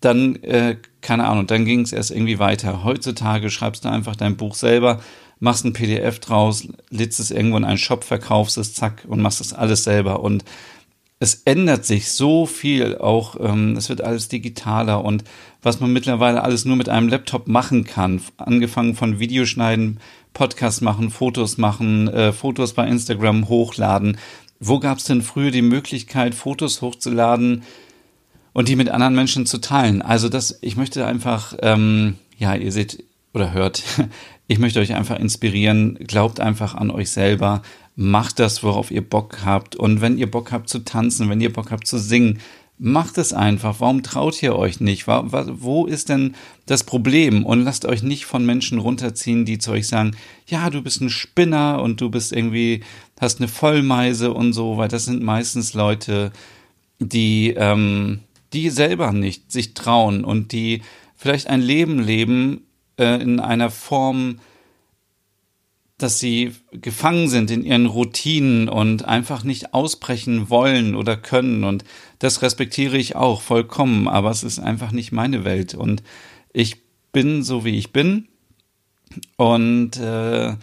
dann, 0.00 0.36
äh, 0.42 0.76
keine 1.00 1.26
Ahnung, 1.26 1.46
dann 1.46 1.64
ging 1.64 1.80
es 1.80 1.92
erst 1.92 2.10
irgendwie 2.10 2.38
weiter. 2.38 2.84
Heutzutage 2.84 3.50
schreibst 3.50 3.84
du 3.84 3.88
einfach 3.88 4.14
dein 4.14 4.36
Buch 4.36 4.54
selber 4.54 5.00
machst 5.40 5.64
ein 5.64 5.72
PDF 5.72 6.18
draus, 6.18 6.68
lädst 6.90 7.20
es 7.20 7.30
irgendwo 7.30 7.56
in 7.56 7.64
einen 7.64 7.78
Shop, 7.78 8.04
verkaufst 8.04 8.58
es, 8.58 8.74
zack, 8.74 9.04
und 9.08 9.20
machst 9.20 9.40
es 9.40 9.52
alles 9.52 9.84
selber. 9.84 10.20
Und 10.20 10.44
es 11.20 11.42
ändert 11.44 11.84
sich 11.84 12.12
so 12.12 12.46
viel, 12.46 12.96
auch 12.98 13.36
ähm, 13.40 13.76
es 13.76 13.88
wird 13.88 14.02
alles 14.02 14.28
digitaler 14.28 15.04
und 15.04 15.24
was 15.62 15.80
man 15.80 15.92
mittlerweile 15.92 16.42
alles 16.42 16.64
nur 16.64 16.76
mit 16.76 16.88
einem 16.88 17.08
Laptop 17.08 17.48
machen 17.48 17.84
kann, 17.84 18.20
angefangen 18.36 18.94
von 18.94 19.18
Videoschneiden, 19.18 19.98
Podcast 20.32 20.82
machen, 20.82 21.10
Fotos 21.10 21.58
machen, 21.58 22.06
äh, 22.08 22.32
Fotos 22.32 22.74
bei 22.74 22.86
Instagram 22.86 23.48
hochladen. 23.48 24.16
Wo 24.60 24.78
gab 24.78 24.98
es 24.98 25.04
denn 25.04 25.22
früher 25.22 25.50
die 25.50 25.62
Möglichkeit, 25.62 26.34
Fotos 26.34 26.82
hochzuladen 26.82 27.64
und 28.52 28.68
die 28.68 28.76
mit 28.76 28.88
anderen 28.88 29.16
Menschen 29.16 29.46
zu 29.46 29.58
teilen? 29.58 30.02
Also 30.02 30.28
das, 30.28 30.58
ich 30.62 30.76
möchte 30.76 31.04
einfach, 31.06 31.56
ähm, 31.62 32.14
ja, 32.36 32.54
ihr 32.54 32.70
seht 32.70 33.04
oder 33.38 33.52
hört, 33.52 33.82
ich 34.48 34.58
möchte 34.58 34.80
euch 34.80 34.94
einfach 34.94 35.18
inspirieren, 35.18 35.96
glaubt 36.06 36.40
einfach 36.40 36.74
an 36.74 36.90
euch 36.90 37.10
selber, 37.10 37.62
macht 37.96 38.38
das, 38.38 38.62
worauf 38.62 38.90
ihr 38.90 39.02
Bock 39.02 39.40
habt. 39.44 39.76
Und 39.76 40.00
wenn 40.00 40.18
ihr 40.18 40.30
Bock 40.30 40.52
habt 40.52 40.68
zu 40.68 40.80
tanzen, 40.80 41.28
wenn 41.30 41.40
ihr 41.40 41.52
Bock 41.52 41.70
habt 41.70 41.86
zu 41.86 41.98
singen, 41.98 42.38
macht 42.78 43.18
es 43.18 43.32
einfach. 43.32 43.80
Warum 43.80 44.02
traut 44.02 44.40
ihr 44.42 44.54
euch 44.54 44.80
nicht? 44.80 45.08
Wo 45.08 45.86
ist 45.86 46.08
denn 46.08 46.34
das 46.66 46.84
Problem? 46.84 47.44
Und 47.44 47.64
lasst 47.64 47.84
euch 47.84 48.02
nicht 48.02 48.24
von 48.24 48.46
Menschen 48.46 48.78
runterziehen, 48.78 49.44
die 49.44 49.58
zu 49.58 49.72
euch 49.72 49.88
sagen, 49.88 50.12
ja, 50.46 50.70
du 50.70 50.80
bist 50.80 51.00
ein 51.00 51.10
Spinner 51.10 51.82
und 51.82 52.00
du 52.00 52.08
bist 52.08 52.32
irgendwie, 52.32 52.84
hast 53.20 53.40
eine 53.40 53.48
Vollmeise 53.48 54.32
und 54.32 54.52
so, 54.52 54.76
weil 54.76 54.88
das 54.88 55.06
sind 55.06 55.22
meistens 55.22 55.74
Leute, 55.74 56.30
die, 57.00 57.54
ähm, 57.56 58.20
die 58.52 58.70
selber 58.70 59.12
nicht 59.12 59.50
sich 59.50 59.74
trauen 59.74 60.24
und 60.24 60.52
die 60.52 60.82
vielleicht 61.16 61.48
ein 61.48 61.60
Leben 61.60 61.98
leben, 61.98 62.60
äh, 62.98 63.20
in 63.22 63.40
einer 63.40 63.70
Form, 63.70 64.40
dass 65.98 66.20
sie 66.20 66.52
gefangen 66.70 67.28
sind 67.28 67.50
in 67.50 67.64
ihren 67.64 67.86
Routinen 67.86 68.68
und 68.68 69.04
einfach 69.04 69.42
nicht 69.42 69.74
ausbrechen 69.74 70.48
wollen 70.48 70.94
oder 70.94 71.16
können. 71.16 71.64
Und 71.64 71.84
das 72.20 72.42
respektiere 72.42 72.96
ich 72.96 73.16
auch 73.16 73.42
vollkommen, 73.42 74.06
aber 74.06 74.30
es 74.30 74.44
ist 74.44 74.60
einfach 74.60 74.92
nicht 74.92 75.10
meine 75.10 75.44
Welt. 75.44 75.74
Und 75.74 76.02
ich 76.52 76.76
bin 77.12 77.42
so, 77.42 77.64
wie 77.64 77.76
ich 77.76 77.92
bin. 77.92 78.28
Und 79.36 79.96
äh, 79.96 80.54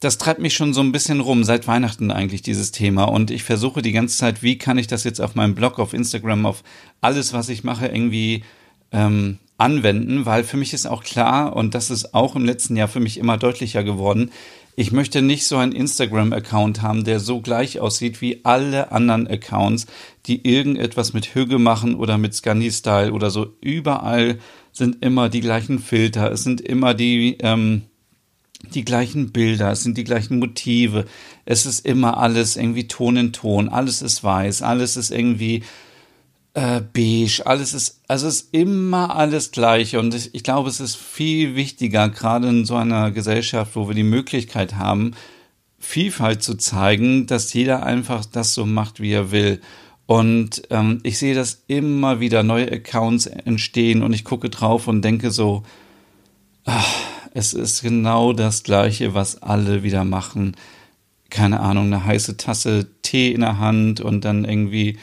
das 0.00 0.18
treibt 0.18 0.40
mich 0.40 0.54
schon 0.54 0.74
so 0.74 0.80
ein 0.80 0.90
bisschen 0.90 1.20
rum, 1.20 1.44
seit 1.44 1.68
Weihnachten 1.68 2.10
eigentlich 2.10 2.42
dieses 2.42 2.72
Thema. 2.72 3.04
Und 3.04 3.30
ich 3.30 3.44
versuche 3.44 3.82
die 3.82 3.92
ganze 3.92 4.16
Zeit, 4.16 4.42
wie 4.42 4.58
kann 4.58 4.78
ich 4.78 4.88
das 4.88 5.04
jetzt 5.04 5.20
auf 5.20 5.36
meinem 5.36 5.54
Blog, 5.54 5.78
auf 5.78 5.94
Instagram, 5.94 6.44
auf 6.44 6.64
alles, 7.00 7.32
was 7.32 7.48
ich 7.48 7.62
mache, 7.62 7.86
irgendwie 7.86 8.42
ähm, 8.90 9.38
anwenden, 9.62 10.26
weil 10.26 10.42
für 10.42 10.56
mich 10.56 10.74
ist 10.74 10.86
auch 10.86 11.04
klar, 11.04 11.54
und 11.54 11.74
das 11.74 11.90
ist 11.90 12.14
auch 12.14 12.34
im 12.34 12.44
letzten 12.44 12.76
Jahr 12.76 12.88
für 12.88 13.00
mich 13.00 13.16
immer 13.16 13.38
deutlicher 13.38 13.84
geworden, 13.84 14.30
ich 14.74 14.90
möchte 14.90 15.20
nicht 15.20 15.46
so 15.46 15.58
einen 15.58 15.72
Instagram-Account 15.72 16.80
haben, 16.80 17.04
der 17.04 17.20
so 17.20 17.40
gleich 17.40 17.78
aussieht 17.78 18.20
wie 18.22 18.40
alle 18.44 18.90
anderen 18.90 19.28
Accounts, 19.28 19.86
die 20.26 20.48
irgendetwas 20.48 21.12
mit 21.12 21.34
Hüge 21.34 21.58
machen 21.58 21.94
oder 21.94 22.16
mit 22.16 22.34
Scandi-Style 22.34 23.12
oder 23.12 23.30
so. 23.30 23.54
Überall 23.60 24.38
sind 24.72 25.04
immer 25.04 25.28
die 25.28 25.42
gleichen 25.42 25.78
Filter, 25.78 26.32
es 26.32 26.42
sind 26.42 26.62
immer 26.62 26.94
die, 26.94 27.36
ähm, 27.40 27.82
die 28.74 28.84
gleichen 28.84 29.30
Bilder, 29.30 29.70
es 29.72 29.82
sind 29.82 29.98
die 29.98 30.04
gleichen 30.04 30.38
Motive, 30.38 31.04
es 31.44 31.66
ist 31.66 31.84
immer 31.84 32.16
alles 32.16 32.56
irgendwie 32.56 32.88
Ton 32.88 33.16
in 33.16 33.32
Ton, 33.32 33.68
alles 33.68 34.00
ist 34.00 34.24
weiß, 34.24 34.62
alles 34.62 34.96
ist 34.96 35.10
irgendwie 35.10 35.62
äh, 36.54 36.80
beige, 36.80 37.42
alles 37.46 37.72
ist, 37.74 38.00
also 38.08 38.26
es 38.26 38.42
ist 38.42 38.54
immer 38.54 39.16
alles 39.16 39.52
gleich 39.52 39.96
und 39.96 40.14
ich, 40.14 40.34
ich 40.34 40.42
glaube, 40.42 40.68
es 40.68 40.80
ist 40.80 40.96
viel 40.96 41.56
wichtiger, 41.56 42.08
gerade 42.08 42.48
in 42.48 42.64
so 42.64 42.76
einer 42.76 43.10
Gesellschaft, 43.10 43.74
wo 43.74 43.88
wir 43.88 43.94
die 43.94 44.02
Möglichkeit 44.02 44.74
haben, 44.74 45.14
Vielfalt 45.78 46.42
zu 46.44 46.56
zeigen, 46.56 47.26
dass 47.26 47.52
jeder 47.52 47.82
einfach 47.84 48.24
das 48.24 48.54
so 48.54 48.64
macht, 48.66 49.00
wie 49.00 49.12
er 49.12 49.32
will. 49.32 49.60
Und 50.06 50.62
ähm, 50.70 51.00
ich 51.02 51.18
sehe, 51.18 51.34
dass 51.34 51.64
immer 51.66 52.20
wieder 52.20 52.44
neue 52.44 52.70
Accounts 52.70 53.26
entstehen 53.26 54.02
und 54.02 54.12
ich 54.12 54.24
gucke 54.24 54.48
drauf 54.48 54.86
und 54.86 55.02
denke 55.02 55.30
so, 55.32 55.64
ach, 56.64 56.86
es 57.34 57.52
ist 57.52 57.82
genau 57.82 58.32
das 58.32 58.62
Gleiche, 58.62 59.14
was 59.14 59.42
alle 59.42 59.82
wieder 59.82 60.04
machen. 60.04 60.54
Keine 61.30 61.60
Ahnung, 61.60 61.86
eine 61.86 62.04
heiße 62.04 62.36
Tasse 62.36 62.86
Tee 63.02 63.32
in 63.32 63.40
der 63.40 63.58
Hand 63.58 64.00
und 64.00 64.24
dann 64.24 64.44
irgendwie 64.44 64.98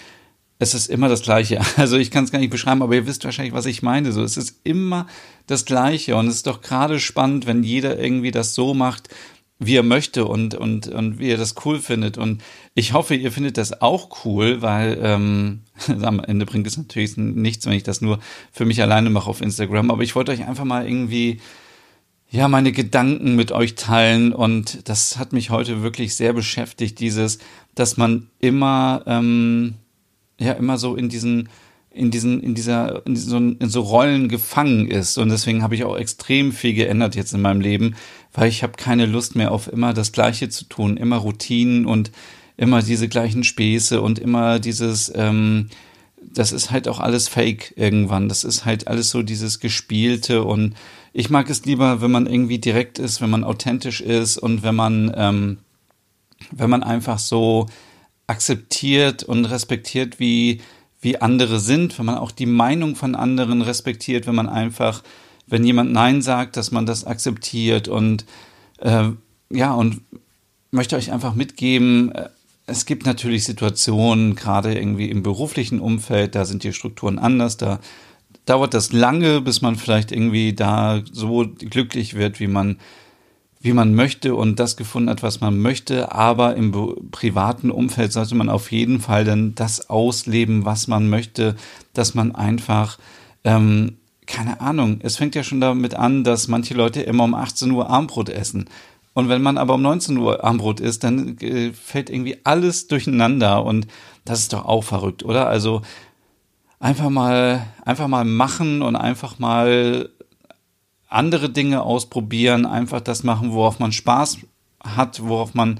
es 0.60 0.74
ist 0.74 0.88
immer 0.88 1.08
das 1.08 1.24
Gleiche. 1.24 1.62
Also 1.78 1.98
ich 1.98 2.12
kann 2.12 2.26
es 2.26 2.32
gar 2.32 2.40
nicht 2.40 2.52
beschreiben, 2.52 2.84
aber 2.84 2.94
ihr 2.94 3.08
wisst 3.08 3.24
wahrscheinlich, 3.24 3.54
was 3.54 3.66
ich 3.66 3.82
meine. 3.82 4.12
So, 4.12 4.22
es 4.22 4.38
ist 4.38 4.60
immer 4.64 5.08
das 5.48 5.66
Gleiche 5.66 6.16
und 6.18 6.28
es 6.28 6.36
ist 6.36 6.48
doch 6.48 6.62
gerade 6.62 7.00
spannend, 7.00 7.48
wenn 7.48 7.64
jeder 7.64 7.98
irgendwie 7.98 8.32
das 8.32 8.54
so 8.54 8.74
macht, 8.74 9.08
wie 9.58 9.76
er 9.76 9.84
möchte 9.84 10.26
und 10.26 10.56
und 10.56 10.88
und 10.88 11.20
wie 11.20 11.30
er 11.30 11.38
das 11.38 11.56
cool 11.66 11.80
findet. 11.80 12.18
Und 12.18 12.42
ich 12.76 12.94
hoffe, 12.94 13.16
ihr 13.16 13.32
findet 13.32 13.58
das 13.58 13.82
auch 13.82 14.26
cool, 14.26 14.62
weil 14.62 15.00
ähm, 15.02 15.62
am 16.02 16.20
Ende 16.20 16.46
bringt 16.46 16.68
es 16.68 16.78
natürlich 16.78 17.18
nichts, 17.18 17.66
wenn 17.66 17.74
ich 17.74 17.84
das 17.84 18.02
nur 18.02 18.20
für 18.52 18.66
mich 18.66 18.82
alleine 18.82 19.10
mache 19.10 19.30
auf 19.30 19.42
Instagram. 19.42 19.92
Aber 19.92 20.04
ich 20.04 20.16
wollte 20.16 20.32
euch 20.32 20.46
einfach 20.46 20.66
mal 20.66 20.86
irgendwie 20.86 21.40
ja 22.30 22.48
meine 22.48 22.72
Gedanken 22.72 23.36
mit 23.36 23.52
euch 23.52 23.76
teilen 23.76 24.34
und 24.34 24.88
das 24.88 25.18
hat 25.18 25.34
mich 25.34 25.50
heute 25.50 25.82
wirklich 25.82 26.16
sehr 26.16 26.34
beschäftigt. 26.34 27.00
Dieses, 27.00 27.40
dass 27.76 27.98
man 27.98 28.28
immer 28.40 29.04
ähm, 29.08 29.76
ja 30.40 30.54
immer 30.54 30.78
so 30.78 30.96
in 30.96 31.10
diesen 31.10 31.50
in 31.92 32.12
diesen 32.12 32.42
in 32.42 32.56
dieser 32.56 33.06
in 33.06 33.16
so, 33.16 33.38
in 33.38 33.70
so 33.70 33.82
Rollen 33.82 34.30
gefangen 34.30 34.88
ist 34.88 35.18
und 35.18 35.30
deswegen 35.30 35.64
habe 35.64 35.76
ich 35.76 35.84
auch 35.84 35.98
extrem 35.98 36.52
viel 36.52 36.74
geändert 36.74 37.16
jetzt 37.16 37.34
in 37.34 37.42
meinem 37.42 37.62
Leben, 37.62 37.96
weil 38.34 38.48
ich 38.48 38.64
habe 38.64 38.74
keine 38.78 39.06
Lust 39.06 39.36
mehr 39.36 39.52
auf 39.52 39.72
immer 39.72 39.94
das 39.94 40.12
Gleiche 40.12 40.50
zu 40.50 40.66
tun, 40.66 40.98
immer 40.98 41.18
Routinen 41.18 41.86
und 41.86 42.12
immer 42.58 42.82
diese 42.82 43.08
gleichen 43.08 43.44
Späße 43.44 44.02
und 44.02 44.20
immer 44.20 44.60
dieses 44.60 45.12
ähm, 45.16 45.70
das 46.22 46.52
ist 46.52 46.70
halt 46.70 46.88
auch 46.88 47.00
alles 47.00 47.28
Fake 47.28 47.74
irgendwann. 47.78 48.30
Das 48.30 48.44
ist 48.44 48.66
halt 48.66 48.88
alles 48.88 49.10
so 49.10 49.24
dieses 49.24 49.60
Gespielte 49.60 50.44
und 50.44 50.76
ich 51.14 51.30
mag 51.30 51.50
es 51.50 51.66
lieber, 51.66 52.02
wenn 52.02 52.12
man 52.12 52.28
irgendwie 52.28 52.60
direkt 52.60 53.00
ist, 53.00 53.22
wenn 53.22 53.30
man 53.30 53.44
authentisch 53.44 54.02
ist 54.02 54.38
und 54.38 54.62
wenn 54.62 54.76
man 54.76 55.12
ähm, 55.16 55.58
wenn 56.52 56.70
man 56.70 56.84
einfach 56.84 57.20
so 57.20 57.68
akzeptiert 58.30 59.24
und 59.24 59.46
respektiert, 59.46 60.20
wie, 60.20 60.62
wie 61.02 61.20
andere 61.20 61.60
sind, 61.60 61.98
wenn 61.98 62.06
man 62.06 62.18
auch 62.18 62.32
die 62.32 62.46
Meinung 62.46 62.96
von 62.96 63.16
anderen 63.16 63.62
respektiert, 63.62 64.28
wenn 64.28 64.36
man 64.36 64.48
einfach, 64.48 65.04
wenn 65.48 65.64
jemand 65.64 65.92
Nein 65.92 66.22
sagt, 66.22 66.56
dass 66.56 66.72
man 66.72 66.86
das 66.86 67.06
akzeptiert 67.06 67.88
und 67.88 68.26
äh, 68.78 69.10
ja, 69.50 69.74
und 69.74 70.02
möchte 70.70 70.96
euch 70.96 71.12
einfach 71.12 71.34
mitgeben, 71.34 72.12
äh, 72.12 72.30
es 72.68 72.86
gibt 72.86 73.08
natürlich 73.08 73.46
Situationen, 73.46 74.36
gerade 74.36 74.78
irgendwie 74.78 75.10
im 75.10 75.24
beruflichen 75.24 75.80
Umfeld, 75.80 76.36
da 76.36 76.46
sind 76.46 76.64
die 76.64 76.72
Strukturen 76.72 77.18
anders, 77.18 77.58
da 77.58 77.80
dauert 78.46 78.76
das 78.76 78.94
lange, 78.94 79.42
bis 79.42 79.64
man 79.64 79.76
vielleicht 79.76 80.12
irgendwie 80.12 80.54
da 80.54 81.02
so 81.12 81.48
glücklich 81.58 82.14
wird, 82.14 82.40
wie 82.40 82.48
man 82.48 82.78
wie 83.62 83.74
man 83.74 83.94
möchte 83.94 84.36
und 84.36 84.60
das 84.60 84.78
gefunden 84.78 85.10
hat, 85.10 85.22
was 85.22 85.42
man 85.42 85.60
möchte. 85.60 86.14
Aber 86.14 86.56
im 86.56 86.72
privaten 87.12 87.72
Umfeld 87.72 88.14
sollte 88.14 88.36
man 88.36 88.50
auf 88.50 88.72
jeden 88.72 89.02
Fall 89.02 89.26
dann 89.26 89.54
das 89.56 89.90
ausleben, 89.90 90.66
was 90.66 90.88
man 90.88 91.10
möchte, 91.10 91.56
dass 91.94 92.16
man 92.16 92.34
einfach, 92.36 92.98
ähm, 93.44 93.98
keine 94.26 94.62
Ahnung, 94.62 95.00
es 95.04 95.18
fängt 95.18 95.36
ja 95.36 95.44
schon 95.44 95.60
damit 95.60 95.96
an, 95.96 96.24
dass 96.24 96.48
manche 96.48 96.74
Leute 96.74 97.02
immer 97.02 97.26
um 97.26 97.34
18 97.34 97.72
Uhr 97.72 97.90
Armbrot 97.90 98.30
essen. 98.30 98.70
Und 99.14 99.28
wenn 99.28 99.42
man 99.42 99.58
aber 99.58 99.74
um 99.74 99.82
19 99.82 100.18
Uhr 100.18 100.44
Armbrot 100.44 100.80
isst, 100.80 101.04
dann 101.04 101.38
äh, 101.40 101.74
fällt 101.74 102.10
irgendwie 102.10 102.38
alles 102.46 102.88
durcheinander 102.88 103.66
und 103.66 103.88
das 104.24 104.40
ist 104.40 104.54
doch 104.54 104.66
auch 104.66 104.84
verrückt, 104.84 105.26
oder? 105.26 105.48
Also 105.48 105.82
einfach 106.80 107.10
mal, 107.10 107.66
einfach 107.84 108.08
mal 108.08 108.24
machen 108.24 108.82
und 108.82 108.96
einfach 108.96 109.40
mal 109.40 110.10
andere 111.10 111.50
Dinge 111.50 111.82
ausprobieren, 111.82 112.66
einfach 112.66 113.02
das 113.02 113.24
machen, 113.24 113.52
worauf 113.52 113.80
man 113.80 113.92
Spaß 113.92 114.38
hat, 114.84 115.22
worauf 115.24 115.54
man, 115.54 115.80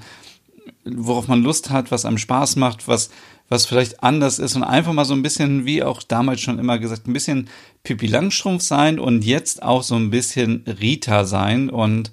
worauf 0.84 1.28
man 1.28 1.42
Lust 1.42 1.70
hat, 1.70 1.90
was 1.90 2.04
einem 2.04 2.18
Spaß 2.18 2.56
macht, 2.56 2.88
was, 2.88 3.10
was 3.48 3.64
vielleicht 3.64 4.02
anders 4.02 4.38
ist 4.38 4.56
und 4.56 4.64
einfach 4.64 4.92
mal 4.92 5.04
so 5.04 5.14
ein 5.14 5.22
bisschen, 5.22 5.64
wie 5.64 5.82
auch 5.82 6.02
damals 6.02 6.40
schon 6.40 6.58
immer 6.58 6.78
gesagt, 6.78 7.06
ein 7.06 7.12
bisschen 7.12 7.48
Pippi 7.84 8.06
Langstrumpf 8.06 8.62
sein 8.62 8.98
und 8.98 9.24
jetzt 9.24 9.62
auch 9.62 9.82
so 9.82 9.94
ein 9.94 10.10
bisschen 10.10 10.64
Rita 10.66 11.24
sein 11.24 11.70
und 11.70 12.10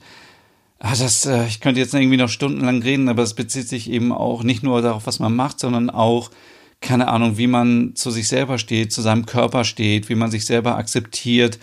ah, 0.80 0.96
das, 0.96 1.26
äh, 1.26 1.48
ich 1.48 1.60
könnte 1.60 1.80
jetzt 1.80 1.94
irgendwie 1.94 2.18
noch 2.18 2.30
stundenlang 2.30 2.82
reden, 2.82 3.10
aber 3.10 3.24
es 3.24 3.34
bezieht 3.34 3.68
sich 3.68 3.90
eben 3.90 4.12
auch 4.12 4.44
nicht 4.44 4.64
nur 4.64 4.82
darauf, 4.82 5.08
was 5.08 5.20
man 5.20 5.36
macht, 5.36 5.60
sondern 5.60 5.90
auch, 5.90 6.32
keine 6.82 7.08
Ahnung, 7.08 7.40
wie 7.40 7.48
man 7.48 7.96
zu 7.96 8.12
sich 8.12 8.28
selber 8.28 8.60
steht, 8.60 8.94
zu 8.94 9.02
seinem 9.02 9.26
Körper 9.26 9.64
steht, 9.64 10.10
wie 10.10 10.16
man 10.16 10.30
sich 10.30 10.46
selber 10.46 10.76
akzeptiert, 10.78 11.58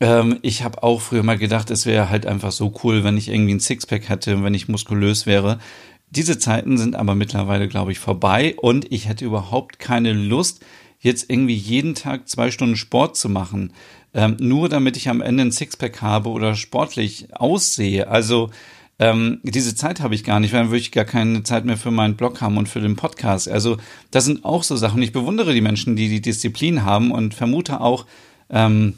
ähm, 0.00 0.38
ich 0.42 0.62
habe 0.64 0.82
auch 0.82 1.00
früher 1.00 1.22
mal 1.22 1.38
gedacht, 1.38 1.70
es 1.70 1.86
wäre 1.86 2.10
halt 2.10 2.26
einfach 2.26 2.52
so 2.52 2.74
cool, 2.82 3.04
wenn 3.04 3.16
ich 3.16 3.28
irgendwie 3.28 3.54
ein 3.54 3.60
Sixpack 3.60 4.08
hätte, 4.08 4.42
wenn 4.42 4.54
ich 4.54 4.68
muskulös 4.68 5.26
wäre. 5.26 5.58
Diese 6.10 6.38
Zeiten 6.38 6.76
sind 6.76 6.94
aber 6.94 7.14
mittlerweile, 7.14 7.68
glaube 7.68 7.92
ich, 7.92 7.98
vorbei 7.98 8.54
und 8.60 8.92
ich 8.92 9.08
hätte 9.08 9.24
überhaupt 9.24 9.78
keine 9.78 10.12
Lust, 10.12 10.64
jetzt 11.00 11.30
irgendwie 11.30 11.54
jeden 11.54 11.94
Tag 11.94 12.28
zwei 12.28 12.50
Stunden 12.50 12.76
Sport 12.76 13.16
zu 13.16 13.28
machen, 13.28 13.72
ähm, 14.14 14.36
nur 14.38 14.68
damit 14.68 14.96
ich 14.96 15.08
am 15.08 15.20
Ende 15.20 15.44
ein 15.44 15.52
Sixpack 15.52 16.02
habe 16.02 16.28
oder 16.28 16.54
sportlich 16.54 17.28
aussehe. 17.34 18.08
Also 18.08 18.50
ähm, 18.98 19.40
diese 19.42 19.74
Zeit 19.74 20.00
habe 20.00 20.14
ich 20.14 20.22
gar 20.22 20.38
nicht, 20.38 20.52
weil 20.52 20.60
dann 20.60 20.70
würde 20.70 20.78
ich 20.78 20.92
gar 20.92 21.04
keine 21.04 21.42
Zeit 21.42 21.64
mehr 21.64 21.76
für 21.76 21.90
meinen 21.90 22.16
Blog 22.16 22.40
haben 22.40 22.56
und 22.56 22.68
für 22.68 22.80
den 22.80 22.94
Podcast. 22.94 23.48
Also 23.48 23.78
das 24.10 24.26
sind 24.26 24.44
auch 24.44 24.62
so 24.62 24.76
Sachen. 24.76 25.02
Ich 25.02 25.12
bewundere 25.12 25.54
die 25.54 25.60
Menschen, 25.60 25.96
die 25.96 26.08
die 26.08 26.20
Disziplin 26.20 26.84
haben 26.84 27.10
und 27.10 27.34
vermute 27.34 27.80
auch, 27.80 28.06
ähm, 28.50 28.94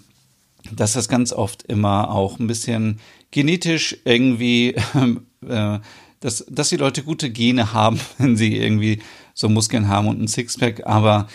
dass 0.72 0.94
das 0.94 1.08
ganz 1.08 1.32
oft 1.32 1.62
immer 1.64 2.10
auch 2.10 2.38
ein 2.38 2.46
bisschen 2.46 3.00
genetisch 3.30 3.96
irgendwie, 4.04 4.74
äh, 5.48 5.78
dass, 6.20 6.46
dass 6.48 6.68
die 6.70 6.76
Leute 6.76 7.02
gute 7.02 7.30
Gene 7.30 7.72
haben, 7.72 8.00
wenn 8.18 8.36
sie 8.36 8.56
irgendwie 8.56 9.00
so 9.34 9.48
Muskeln 9.48 9.88
haben 9.88 10.08
und 10.08 10.20
ein 10.20 10.28
Sixpack. 10.28 10.86
Aber 10.86 11.28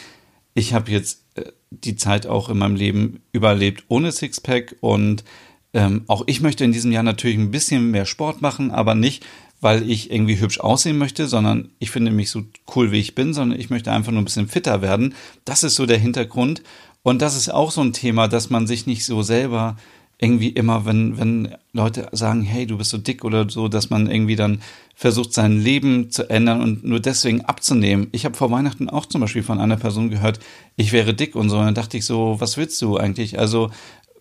ich 0.54 0.74
habe 0.74 0.92
jetzt 0.92 1.24
äh, 1.36 1.44
die 1.72 1.96
Zeit 1.96 2.26
auch 2.26 2.50
in 2.50 2.58
meinem 2.58 2.76
Leben 2.76 3.22
überlebt 3.32 3.84
ohne 3.88 4.12
Sixpack 4.12 4.76
und 4.82 5.24
ähm, 5.74 6.04
auch 6.08 6.24
ich 6.26 6.42
möchte 6.42 6.64
in 6.64 6.72
diesem 6.72 6.92
Jahr 6.92 7.04
natürlich 7.04 7.38
ein 7.38 7.52
bisschen 7.52 7.92
mehr 7.92 8.08
Sport 8.08 8.42
machen, 8.42 8.72
aber 8.72 8.96
nicht, 8.96 9.24
weil 9.62 9.90
ich 9.90 10.12
irgendwie 10.12 10.40
hübsch 10.40 10.60
aussehen 10.60 10.98
möchte, 10.98 11.28
sondern 11.28 11.70
ich 11.80 11.92
finde 11.92 12.12
mich 12.12 12.32
so 12.32 12.44
cool, 12.76 12.92
wie 12.92 13.00
ich 13.00 13.14
bin, 13.14 13.34
sondern 13.34 13.60
ich 13.60 13.70
möchte 13.70 13.92
einfach 13.92 14.12
nur 14.12 14.22
ein 14.22 14.26
bisschen 14.26 14.48
fitter 14.48 14.82
werden. 14.82 15.14
Das 15.46 15.64
ist 15.64 15.76
so 15.76 15.86
der 15.86 15.98
Hintergrund. 15.98 16.64
Und 17.04 17.22
das 17.22 17.36
ist 17.36 17.54
auch 17.54 17.72
so 17.72 17.82
ein 17.82 17.94
Thema, 17.94 18.28
dass 18.28 18.50
man 18.50 18.68
sich 18.68 18.86
nicht 18.86 19.06
so 19.06 19.22
selber 19.22 19.78
irgendwie 20.22 20.50
immer, 20.50 20.86
wenn, 20.86 21.18
wenn 21.18 21.56
Leute 21.72 22.10
sagen, 22.12 22.42
hey, 22.42 22.68
du 22.68 22.78
bist 22.78 22.90
so 22.90 22.98
dick 22.98 23.24
oder 23.24 23.50
so, 23.50 23.70
dass 23.70 23.90
man 23.90 24.12
irgendwie 24.12 24.36
dann 24.36 24.62
versucht, 24.94 25.34
sein 25.34 25.62
Leben 25.62 26.12
zu 26.12 26.30
ändern 26.30 26.62
und 26.62 26.84
nur 26.84 27.00
deswegen 27.00 27.46
abzunehmen. 27.46 28.10
Ich 28.12 28.26
habe 28.26 28.36
vor 28.36 28.52
Weihnachten 28.52 28.90
auch 28.90 29.06
zum 29.06 29.22
Beispiel 29.22 29.44
von 29.44 29.62
einer 29.62 29.78
Person 29.78 30.10
gehört, 30.10 30.40
ich 30.76 30.92
wäre 30.92 31.14
dick 31.14 31.36
und 31.36 31.50
so. 31.50 31.58
Und 31.58 31.66
dann 31.66 31.76
dachte 31.76 31.96
ich 31.96 32.06
so, 32.06 32.36
was 32.40 32.58
willst 32.58 32.82
du 32.82 32.98
eigentlich? 32.98 33.40
Also, 33.40 33.72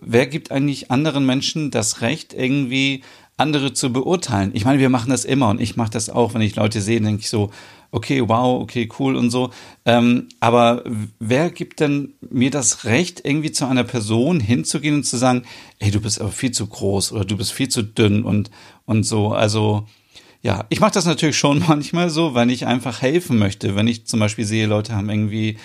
wer 0.00 0.28
gibt 0.28 0.52
eigentlich 0.52 0.92
anderen 0.92 1.26
Menschen 1.26 1.72
das 1.72 2.00
Recht, 2.00 2.32
irgendwie 2.32 3.02
andere 3.36 3.72
zu 3.72 3.92
beurteilen? 3.92 4.52
Ich 4.54 4.64
meine, 4.64 4.78
wir 4.78 4.90
machen 4.90 5.10
das 5.10 5.24
immer 5.24 5.48
und 5.48 5.60
ich 5.60 5.76
mache 5.76 5.90
das 5.90 6.10
auch, 6.10 6.32
wenn 6.32 6.42
ich 6.42 6.54
Leute 6.54 6.80
sehe, 6.80 7.00
denke 7.00 7.22
ich 7.22 7.28
so, 7.28 7.50
okay, 7.90 8.20
wow, 8.26 8.60
okay, 8.60 8.88
cool 8.98 9.16
und 9.16 9.30
so. 9.30 9.50
Ähm, 9.84 10.28
aber 10.40 10.84
wer 11.18 11.50
gibt 11.50 11.80
denn 11.80 12.14
mir 12.20 12.50
das 12.50 12.84
Recht, 12.84 13.22
irgendwie 13.24 13.52
zu 13.52 13.66
einer 13.66 13.84
Person 13.84 14.40
hinzugehen 14.40 14.96
und 14.96 15.04
zu 15.04 15.16
sagen, 15.16 15.42
ey, 15.78 15.90
du 15.90 16.00
bist 16.00 16.20
aber 16.20 16.32
viel 16.32 16.50
zu 16.50 16.66
groß 16.66 17.12
oder 17.12 17.24
du 17.24 17.36
bist 17.36 17.52
viel 17.52 17.68
zu 17.68 17.82
dünn 17.82 18.24
und, 18.24 18.50
und 18.84 19.04
so. 19.04 19.32
Also, 19.32 19.86
ja, 20.42 20.66
ich 20.68 20.80
mache 20.80 20.92
das 20.92 21.06
natürlich 21.06 21.38
schon 21.38 21.64
manchmal 21.68 22.10
so, 22.10 22.34
wenn 22.34 22.50
ich 22.50 22.66
einfach 22.66 23.02
helfen 23.02 23.38
möchte. 23.38 23.74
Wenn 23.74 23.88
ich 23.88 24.06
zum 24.06 24.20
Beispiel 24.20 24.44
sehe, 24.44 24.66
Leute 24.66 24.94
haben 24.94 25.08
irgendwie 25.08 25.58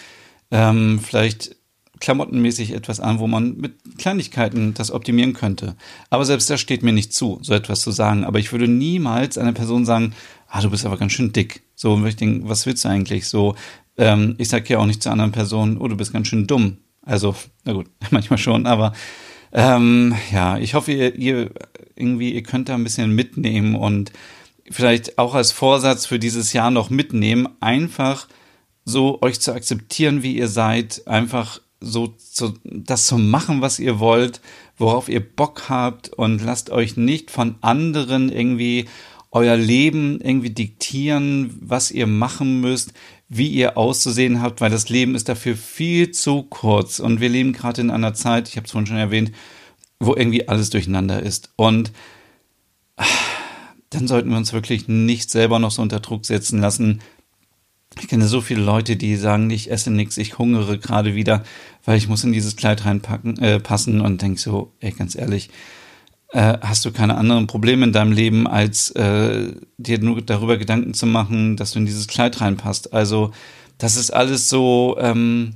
ähm, 0.52 1.00
vielleicht 1.00 1.56
klamottenmäßig 2.00 2.74
etwas 2.74 3.00
an, 3.00 3.20
wo 3.20 3.28
man 3.28 3.56
mit 3.56 3.98
Kleinigkeiten 3.98 4.74
das 4.74 4.92
optimieren 4.92 5.32
könnte. 5.32 5.78
Aber 6.10 6.26
selbst 6.26 6.50
das 6.50 6.60
steht 6.60 6.84
mir 6.84 6.92
nicht 6.92 7.14
zu, 7.14 7.40
so 7.42 7.54
etwas 7.54 7.80
zu 7.80 7.92
sagen. 7.92 8.26
Aber 8.26 8.40
ich 8.40 8.52
würde 8.52 8.68
niemals 8.68 9.38
einer 9.38 9.54
Person 9.54 9.86
sagen, 9.86 10.14
ah, 10.50 10.62
du 10.62 10.70
bist 10.70 10.86
aber 10.86 10.98
ganz 10.98 11.14
schön 11.14 11.32
dick. 11.32 11.64
So, 11.76 11.94
und 11.94 12.06
ich 12.06 12.16
denke, 12.16 12.48
was 12.48 12.66
willst 12.66 12.86
du 12.86 12.90
eigentlich? 12.90 13.28
So, 13.28 13.56
ähm, 13.98 14.36
ich 14.38 14.50
sage 14.50 14.66
ja 14.70 14.80
auch 14.80 14.86
nicht 14.86 15.04
zu 15.04 15.10
anderen 15.10 15.32
Personen, 15.32 15.78
oh, 15.78 15.88
du 15.88 15.98
bist 15.98 16.14
ganz 16.14 16.28
schön 16.28 16.48
dumm. 16.48 16.78
Also, 17.02 17.36
na 17.66 17.74
gut, 17.74 17.88
manchmal 18.12 18.38
schon, 18.40 18.66
aber 18.66 18.94
ähm, 19.52 20.16
ja, 20.32 20.58
ich 20.58 20.74
hoffe, 20.74 20.92
ihr, 20.92 21.16
ihr 21.16 21.52
irgendwie, 21.96 22.34
ihr 22.34 22.44
könnt 22.44 22.70
da 22.70 22.74
ein 22.74 22.84
bisschen 22.84 23.14
mitnehmen 23.14 23.76
und 23.76 24.12
vielleicht 24.70 25.18
auch 25.18 25.36
als 25.36 25.52
Vorsatz 25.52 26.06
für 26.06 26.20
dieses 26.20 26.54
Jahr 26.54 26.72
noch 26.72 26.90
mitnehmen, 26.90 27.48
einfach 27.60 28.28
so 28.86 29.22
euch 29.22 29.40
zu 29.40 29.54
akzeptieren, 29.54 30.24
wie 30.24 30.36
ihr 30.36 30.48
seid, 30.48 31.08
einfach 31.08 31.60
so 31.80 32.08
zu, 32.08 32.54
das 32.64 33.06
zu 33.08 33.18
machen, 33.18 33.62
was 33.62 33.80
ihr 33.80 34.00
wollt, 34.00 34.42
worauf 34.78 35.10
ihr 35.10 35.20
Bock 35.20 35.70
habt 35.70 36.10
und 36.10 36.42
lasst 36.42 36.70
euch 36.70 36.98
nicht 36.98 37.30
von 37.30 37.56
anderen 37.62 38.30
irgendwie 38.30 38.86
euer 39.34 39.58
Leben 39.58 40.22
irgendwie 40.22 40.52
diktieren, 40.52 41.58
was 41.60 41.90
ihr 41.90 42.06
machen 42.06 42.62
müsst, 42.62 42.94
wie 43.28 43.48
ihr 43.48 43.78
auszusehen 43.78 44.42
habt, 44.42 44.62
weil 44.62 44.70
das 44.70 44.90
Leben 44.90 45.16
ist 45.16 45.28
dafür 45.28 45.56
viel 45.56 46.12
zu 46.12 46.44
kurz. 46.44 47.00
Und 47.00 47.20
wir 47.20 47.30
leben 47.30 47.52
gerade 47.52 47.82
in 47.82 47.90
einer 47.90 48.14
Zeit, 48.14 48.48
ich 48.48 48.58
habe 48.58 48.66
es 48.66 48.72
vorhin 48.72 48.86
schon 48.86 48.98
erwähnt, 48.98 49.32
wo 50.00 50.16
irgendwie 50.16 50.48
alles 50.48 50.70
durcheinander 50.70 51.22
ist. 51.22 51.52
Und 51.56 51.92
dann 53.90 54.08
sollten 54.08 54.30
wir 54.30 54.38
uns 54.38 54.54
wirklich 54.54 54.88
nicht 54.88 55.32
selber 55.32 55.58
noch 55.58 55.72
so 55.72 55.82
unter 55.82 56.00
Druck 56.00 56.26
setzen 56.26 56.62
lassen, 56.62 57.02
ich 58.00 58.08
kenne 58.08 58.28
so 58.28 58.42
viele 58.42 58.62
Leute, 58.62 58.96
die 58.96 59.16
sagen, 59.16 59.50
ich 59.52 59.70
esse 59.70 59.92
nichts, 59.92 60.18
ich 60.18 60.40
hungere 60.40 60.80
gerade 60.80 61.14
wieder, 61.14 61.44
weil 61.86 61.98
ich 61.98 62.08
muss 62.08 62.24
in 62.24 62.34
dieses 62.34 62.56
Kleid 62.56 62.86
reinpacken, 62.86 63.38
äh, 63.38 63.60
passen 63.60 64.02
und 64.02 64.22
denk 64.22 64.40
so, 64.40 64.74
ey, 64.80 64.92
ganz 64.92 65.16
ehrlich, 65.16 65.52
äh, 66.34 66.58
hast 66.62 66.84
du 66.84 66.92
keine 66.92 67.16
anderen 67.16 67.46
Probleme 67.46 67.86
in 67.86 67.94
deinem 67.94 68.12
Leben, 68.12 68.48
als 68.48 68.90
äh, 68.92 69.54
dir 69.78 70.00
nur 70.00 70.22
darüber 70.22 70.58
Gedanken 70.58 70.96
zu 70.96 71.06
machen, 71.06 71.58
dass 71.58 71.72
du 71.72 71.80
in 71.80 71.86
dieses 71.86 72.08
Kleid 72.08 72.42
reinpasst. 72.42 72.92
Also, 72.92 73.32
das 73.78 73.96
ist 73.96 74.12
alles 74.12 74.50
so, 74.50 74.98
ähm, 75.00 75.54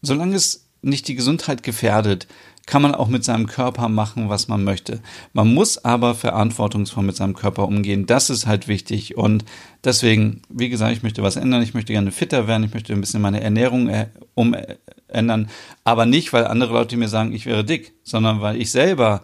solange 0.00 0.34
es 0.34 0.66
nicht 0.80 1.08
die 1.08 1.14
Gesundheit 1.14 1.62
gefährdet, 1.62 2.26
kann 2.64 2.82
man 2.82 2.94
auch 2.94 3.08
mit 3.08 3.24
seinem 3.24 3.46
Körper 3.46 3.88
machen, 3.88 4.30
was 4.30 4.48
man 4.48 4.64
möchte. 4.64 5.00
Man 5.32 5.52
muss 5.52 5.84
aber 5.84 6.14
verantwortungsvoll 6.14 7.02
mit 7.04 7.16
seinem 7.16 7.34
Körper 7.34 7.66
umgehen. 7.66 8.06
Das 8.06 8.30
ist 8.30 8.46
halt 8.46 8.68
wichtig. 8.68 9.16
Und 9.16 9.44
deswegen, 9.84 10.42
wie 10.48 10.68
gesagt, 10.68 10.92
ich 10.92 11.02
möchte 11.02 11.22
was 11.22 11.36
ändern. 11.36 11.62
Ich 11.62 11.74
möchte 11.74 11.92
gerne 11.92 12.12
fitter 12.12 12.46
werden. 12.46 12.64
Ich 12.64 12.74
möchte 12.74 12.92
ein 12.92 13.00
bisschen 13.00 13.22
meine 13.22 13.42
Ernährung 13.42 13.88
äh, 13.88 14.08
umändern. 14.34 15.48
Aber 15.84 16.04
nicht, 16.04 16.32
weil 16.34 16.46
andere 16.46 16.74
Leute 16.74 16.96
mir 16.98 17.08
sagen, 17.08 17.32
ich 17.32 17.46
wäre 17.46 17.64
dick, 17.64 17.94
sondern 18.04 18.42
weil 18.42 18.60
ich 18.60 18.70
selber 18.70 19.22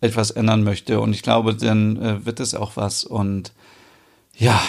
etwas 0.00 0.30
ändern 0.30 0.64
möchte. 0.64 1.00
Und 1.00 1.14
ich 1.14 1.22
glaube, 1.22 1.54
dann 1.54 1.96
äh, 1.96 2.26
wird 2.26 2.40
es 2.40 2.54
auch 2.54 2.76
was. 2.76 3.04
Und 3.04 3.52
ja, 4.34 4.60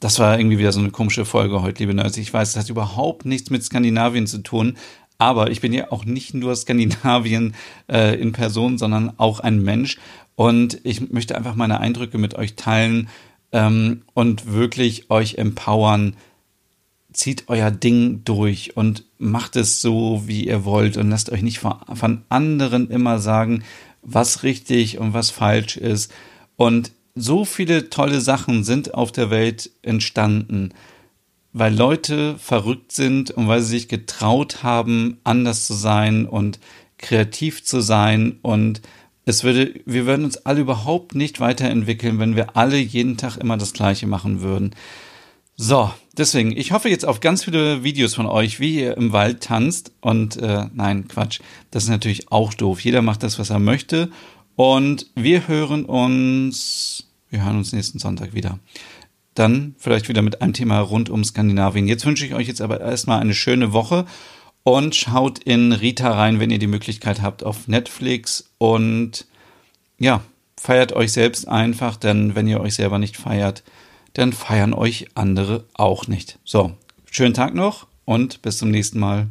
das 0.00 0.18
war 0.18 0.38
irgendwie 0.38 0.58
wieder 0.58 0.72
so 0.72 0.80
eine 0.80 0.90
komische 0.90 1.24
Folge 1.24 1.62
heute, 1.62 1.82
liebe 1.82 1.94
Nerds. 1.94 2.16
Ich 2.16 2.32
weiß, 2.32 2.50
es 2.50 2.56
hat 2.56 2.68
überhaupt 2.68 3.24
nichts 3.24 3.50
mit 3.50 3.64
Skandinavien 3.64 4.26
zu 4.26 4.38
tun. 4.38 4.76
Aber 5.16 5.50
ich 5.50 5.60
bin 5.60 5.72
ja 5.72 5.92
auch 5.92 6.04
nicht 6.04 6.34
nur 6.34 6.54
Skandinavien 6.56 7.54
äh, 7.90 8.20
in 8.20 8.32
Person, 8.32 8.78
sondern 8.78 9.12
auch 9.18 9.40
ein 9.40 9.62
Mensch. 9.62 9.98
Und 10.34 10.80
ich 10.82 11.10
möchte 11.12 11.36
einfach 11.36 11.54
meine 11.54 11.80
Eindrücke 11.80 12.18
mit 12.18 12.34
euch 12.34 12.56
teilen, 12.56 13.08
ähm, 13.54 14.02
und 14.12 14.52
wirklich 14.52 15.10
euch 15.10 15.36
empowern. 15.36 16.16
Zieht 17.12 17.44
euer 17.46 17.70
Ding 17.70 18.22
durch 18.24 18.76
und 18.76 19.04
macht 19.18 19.54
es 19.54 19.80
so, 19.80 20.24
wie 20.26 20.48
ihr 20.48 20.64
wollt 20.64 20.96
und 20.96 21.08
lasst 21.08 21.30
euch 21.30 21.42
nicht 21.42 21.60
von 21.60 22.22
anderen 22.28 22.90
immer 22.90 23.20
sagen, 23.20 23.62
was 24.04 24.42
richtig 24.42 24.98
und 24.98 25.14
was 25.14 25.30
falsch 25.30 25.76
ist. 25.76 26.12
Und 26.56 26.92
so 27.14 27.44
viele 27.44 27.90
tolle 27.90 28.20
Sachen 28.20 28.64
sind 28.64 28.94
auf 28.94 29.12
der 29.12 29.30
Welt 29.30 29.70
entstanden, 29.82 30.72
weil 31.52 31.74
Leute 31.74 32.36
verrückt 32.38 32.92
sind 32.92 33.30
und 33.30 33.48
weil 33.48 33.62
sie 33.62 33.70
sich 33.70 33.88
getraut 33.88 34.62
haben, 34.62 35.18
anders 35.24 35.66
zu 35.66 35.74
sein 35.74 36.26
und 36.26 36.58
kreativ 36.98 37.64
zu 37.64 37.80
sein 37.80 38.38
und 38.42 38.82
es 39.26 39.42
würde, 39.42 39.80
wir 39.86 40.06
würden 40.06 40.24
uns 40.24 40.36
alle 40.38 40.60
überhaupt 40.60 41.14
nicht 41.14 41.40
weiterentwickeln, 41.40 42.18
wenn 42.18 42.36
wir 42.36 42.56
alle 42.56 42.76
jeden 42.76 43.16
Tag 43.16 43.38
immer 43.38 43.56
das 43.56 43.72
Gleiche 43.72 44.06
machen 44.06 44.42
würden. 44.42 44.74
So, 45.56 45.92
deswegen, 46.16 46.56
ich 46.56 46.72
hoffe 46.72 46.88
jetzt 46.88 47.06
auf 47.06 47.20
ganz 47.20 47.44
viele 47.44 47.84
Videos 47.84 48.14
von 48.14 48.26
euch, 48.26 48.58
wie 48.58 48.80
ihr 48.80 48.96
im 48.96 49.12
Wald 49.12 49.40
tanzt. 49.42 49.92
Und 50.00 50.36
äh, 50.36 50.66
nein, 50.72 51.06
Quatsch, 51.06 51.40
das 51.70 51.84
ist 51.84 51.90
natürlich 51.90 52.32
auch 52.32 52.54
doof. 52.54 52.80
Jeder 52.80 53.02
macht 53.02 53.22
das, 53.22 53.38
was 53.38 53.50
er 53.50 53.60
möchte. 53.60 54.10
Und 54.56 55.06
wir 55.14 55.46
hören 55.46 55.84
uns, 55.84 57.08
wir 57.30 57.44
hören 57.44 57.58
uns 57.58 57.72
nächsten 57.72 57.98
Sonntag 57.98 58.34
wieder. 58.34 58.58
Dann 59.34 59.74
vielleicht 59.78 60.08
wieder 60.08 60.22
mit 60.22 60.42
einem 60.42 60.54
Thema 60.54 60.80
rund 60.80 61.08
um 61.08 61.24
Skandinavien. 61.24 61.88
Jetzt 61.88 62.06
wünsche 62.06 62.26
ich 62.26 62.34
euch 62.34 62.48
jetzt 62.48 62.60
aber 62.60 62.80
erstmal 62.80 63.20
eine 63.20 63.34
schöne 63.34 63.72
Woche 63.72 64.06
und 64.64 64.94
schaut 64.96 65.40
in 65.40 65.72
Rita 65.72 66.10
rein, 66.10 66.40
wenn 66.40 66.50
ihr 66.50 66.58
die 66.58 66.66
Möglichkeit 66.66 67.22
habt, 67.22 67.44
auf 67.44 67.68
Netflix 67.68 68.50
und 68.58 69.26
ja, 69.98 70.22
feiert 70.56 70.92
euch 70.92 71.12
selbst 71.12 71.46
einfach, 71.46 71.96
denn 71.96 72.34
wenn 72.34 72.48
ihr 72.48 72.60
euch 72.60 72.74
selber 72.74 72.98
nicht 72.98 73.16
feiert, 73.16 73.62
dann 74.14 74.32
feiern 74.32 74.72
euch 74.72 75.08
andere 75.14 75.64
auch 75.74 76.08
nicht. 76.08 76.38
So, 76.44 76.72
schönen 77.10 77.34
Tag 77.34 77.54
noch 77.54 77.86
und 78.04 78.42
bis 78.42 78.58
zum 78.58 78.70
nächsten 78.70 78.98
Mal. 78.98 79.28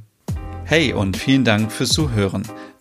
Hey 0.66 0.94
und 0.94 1.18
vielen 1.18 1.44
Dank 1.44 1.72
fürs 1.72 1.90
Zuhören. 1.90 2.44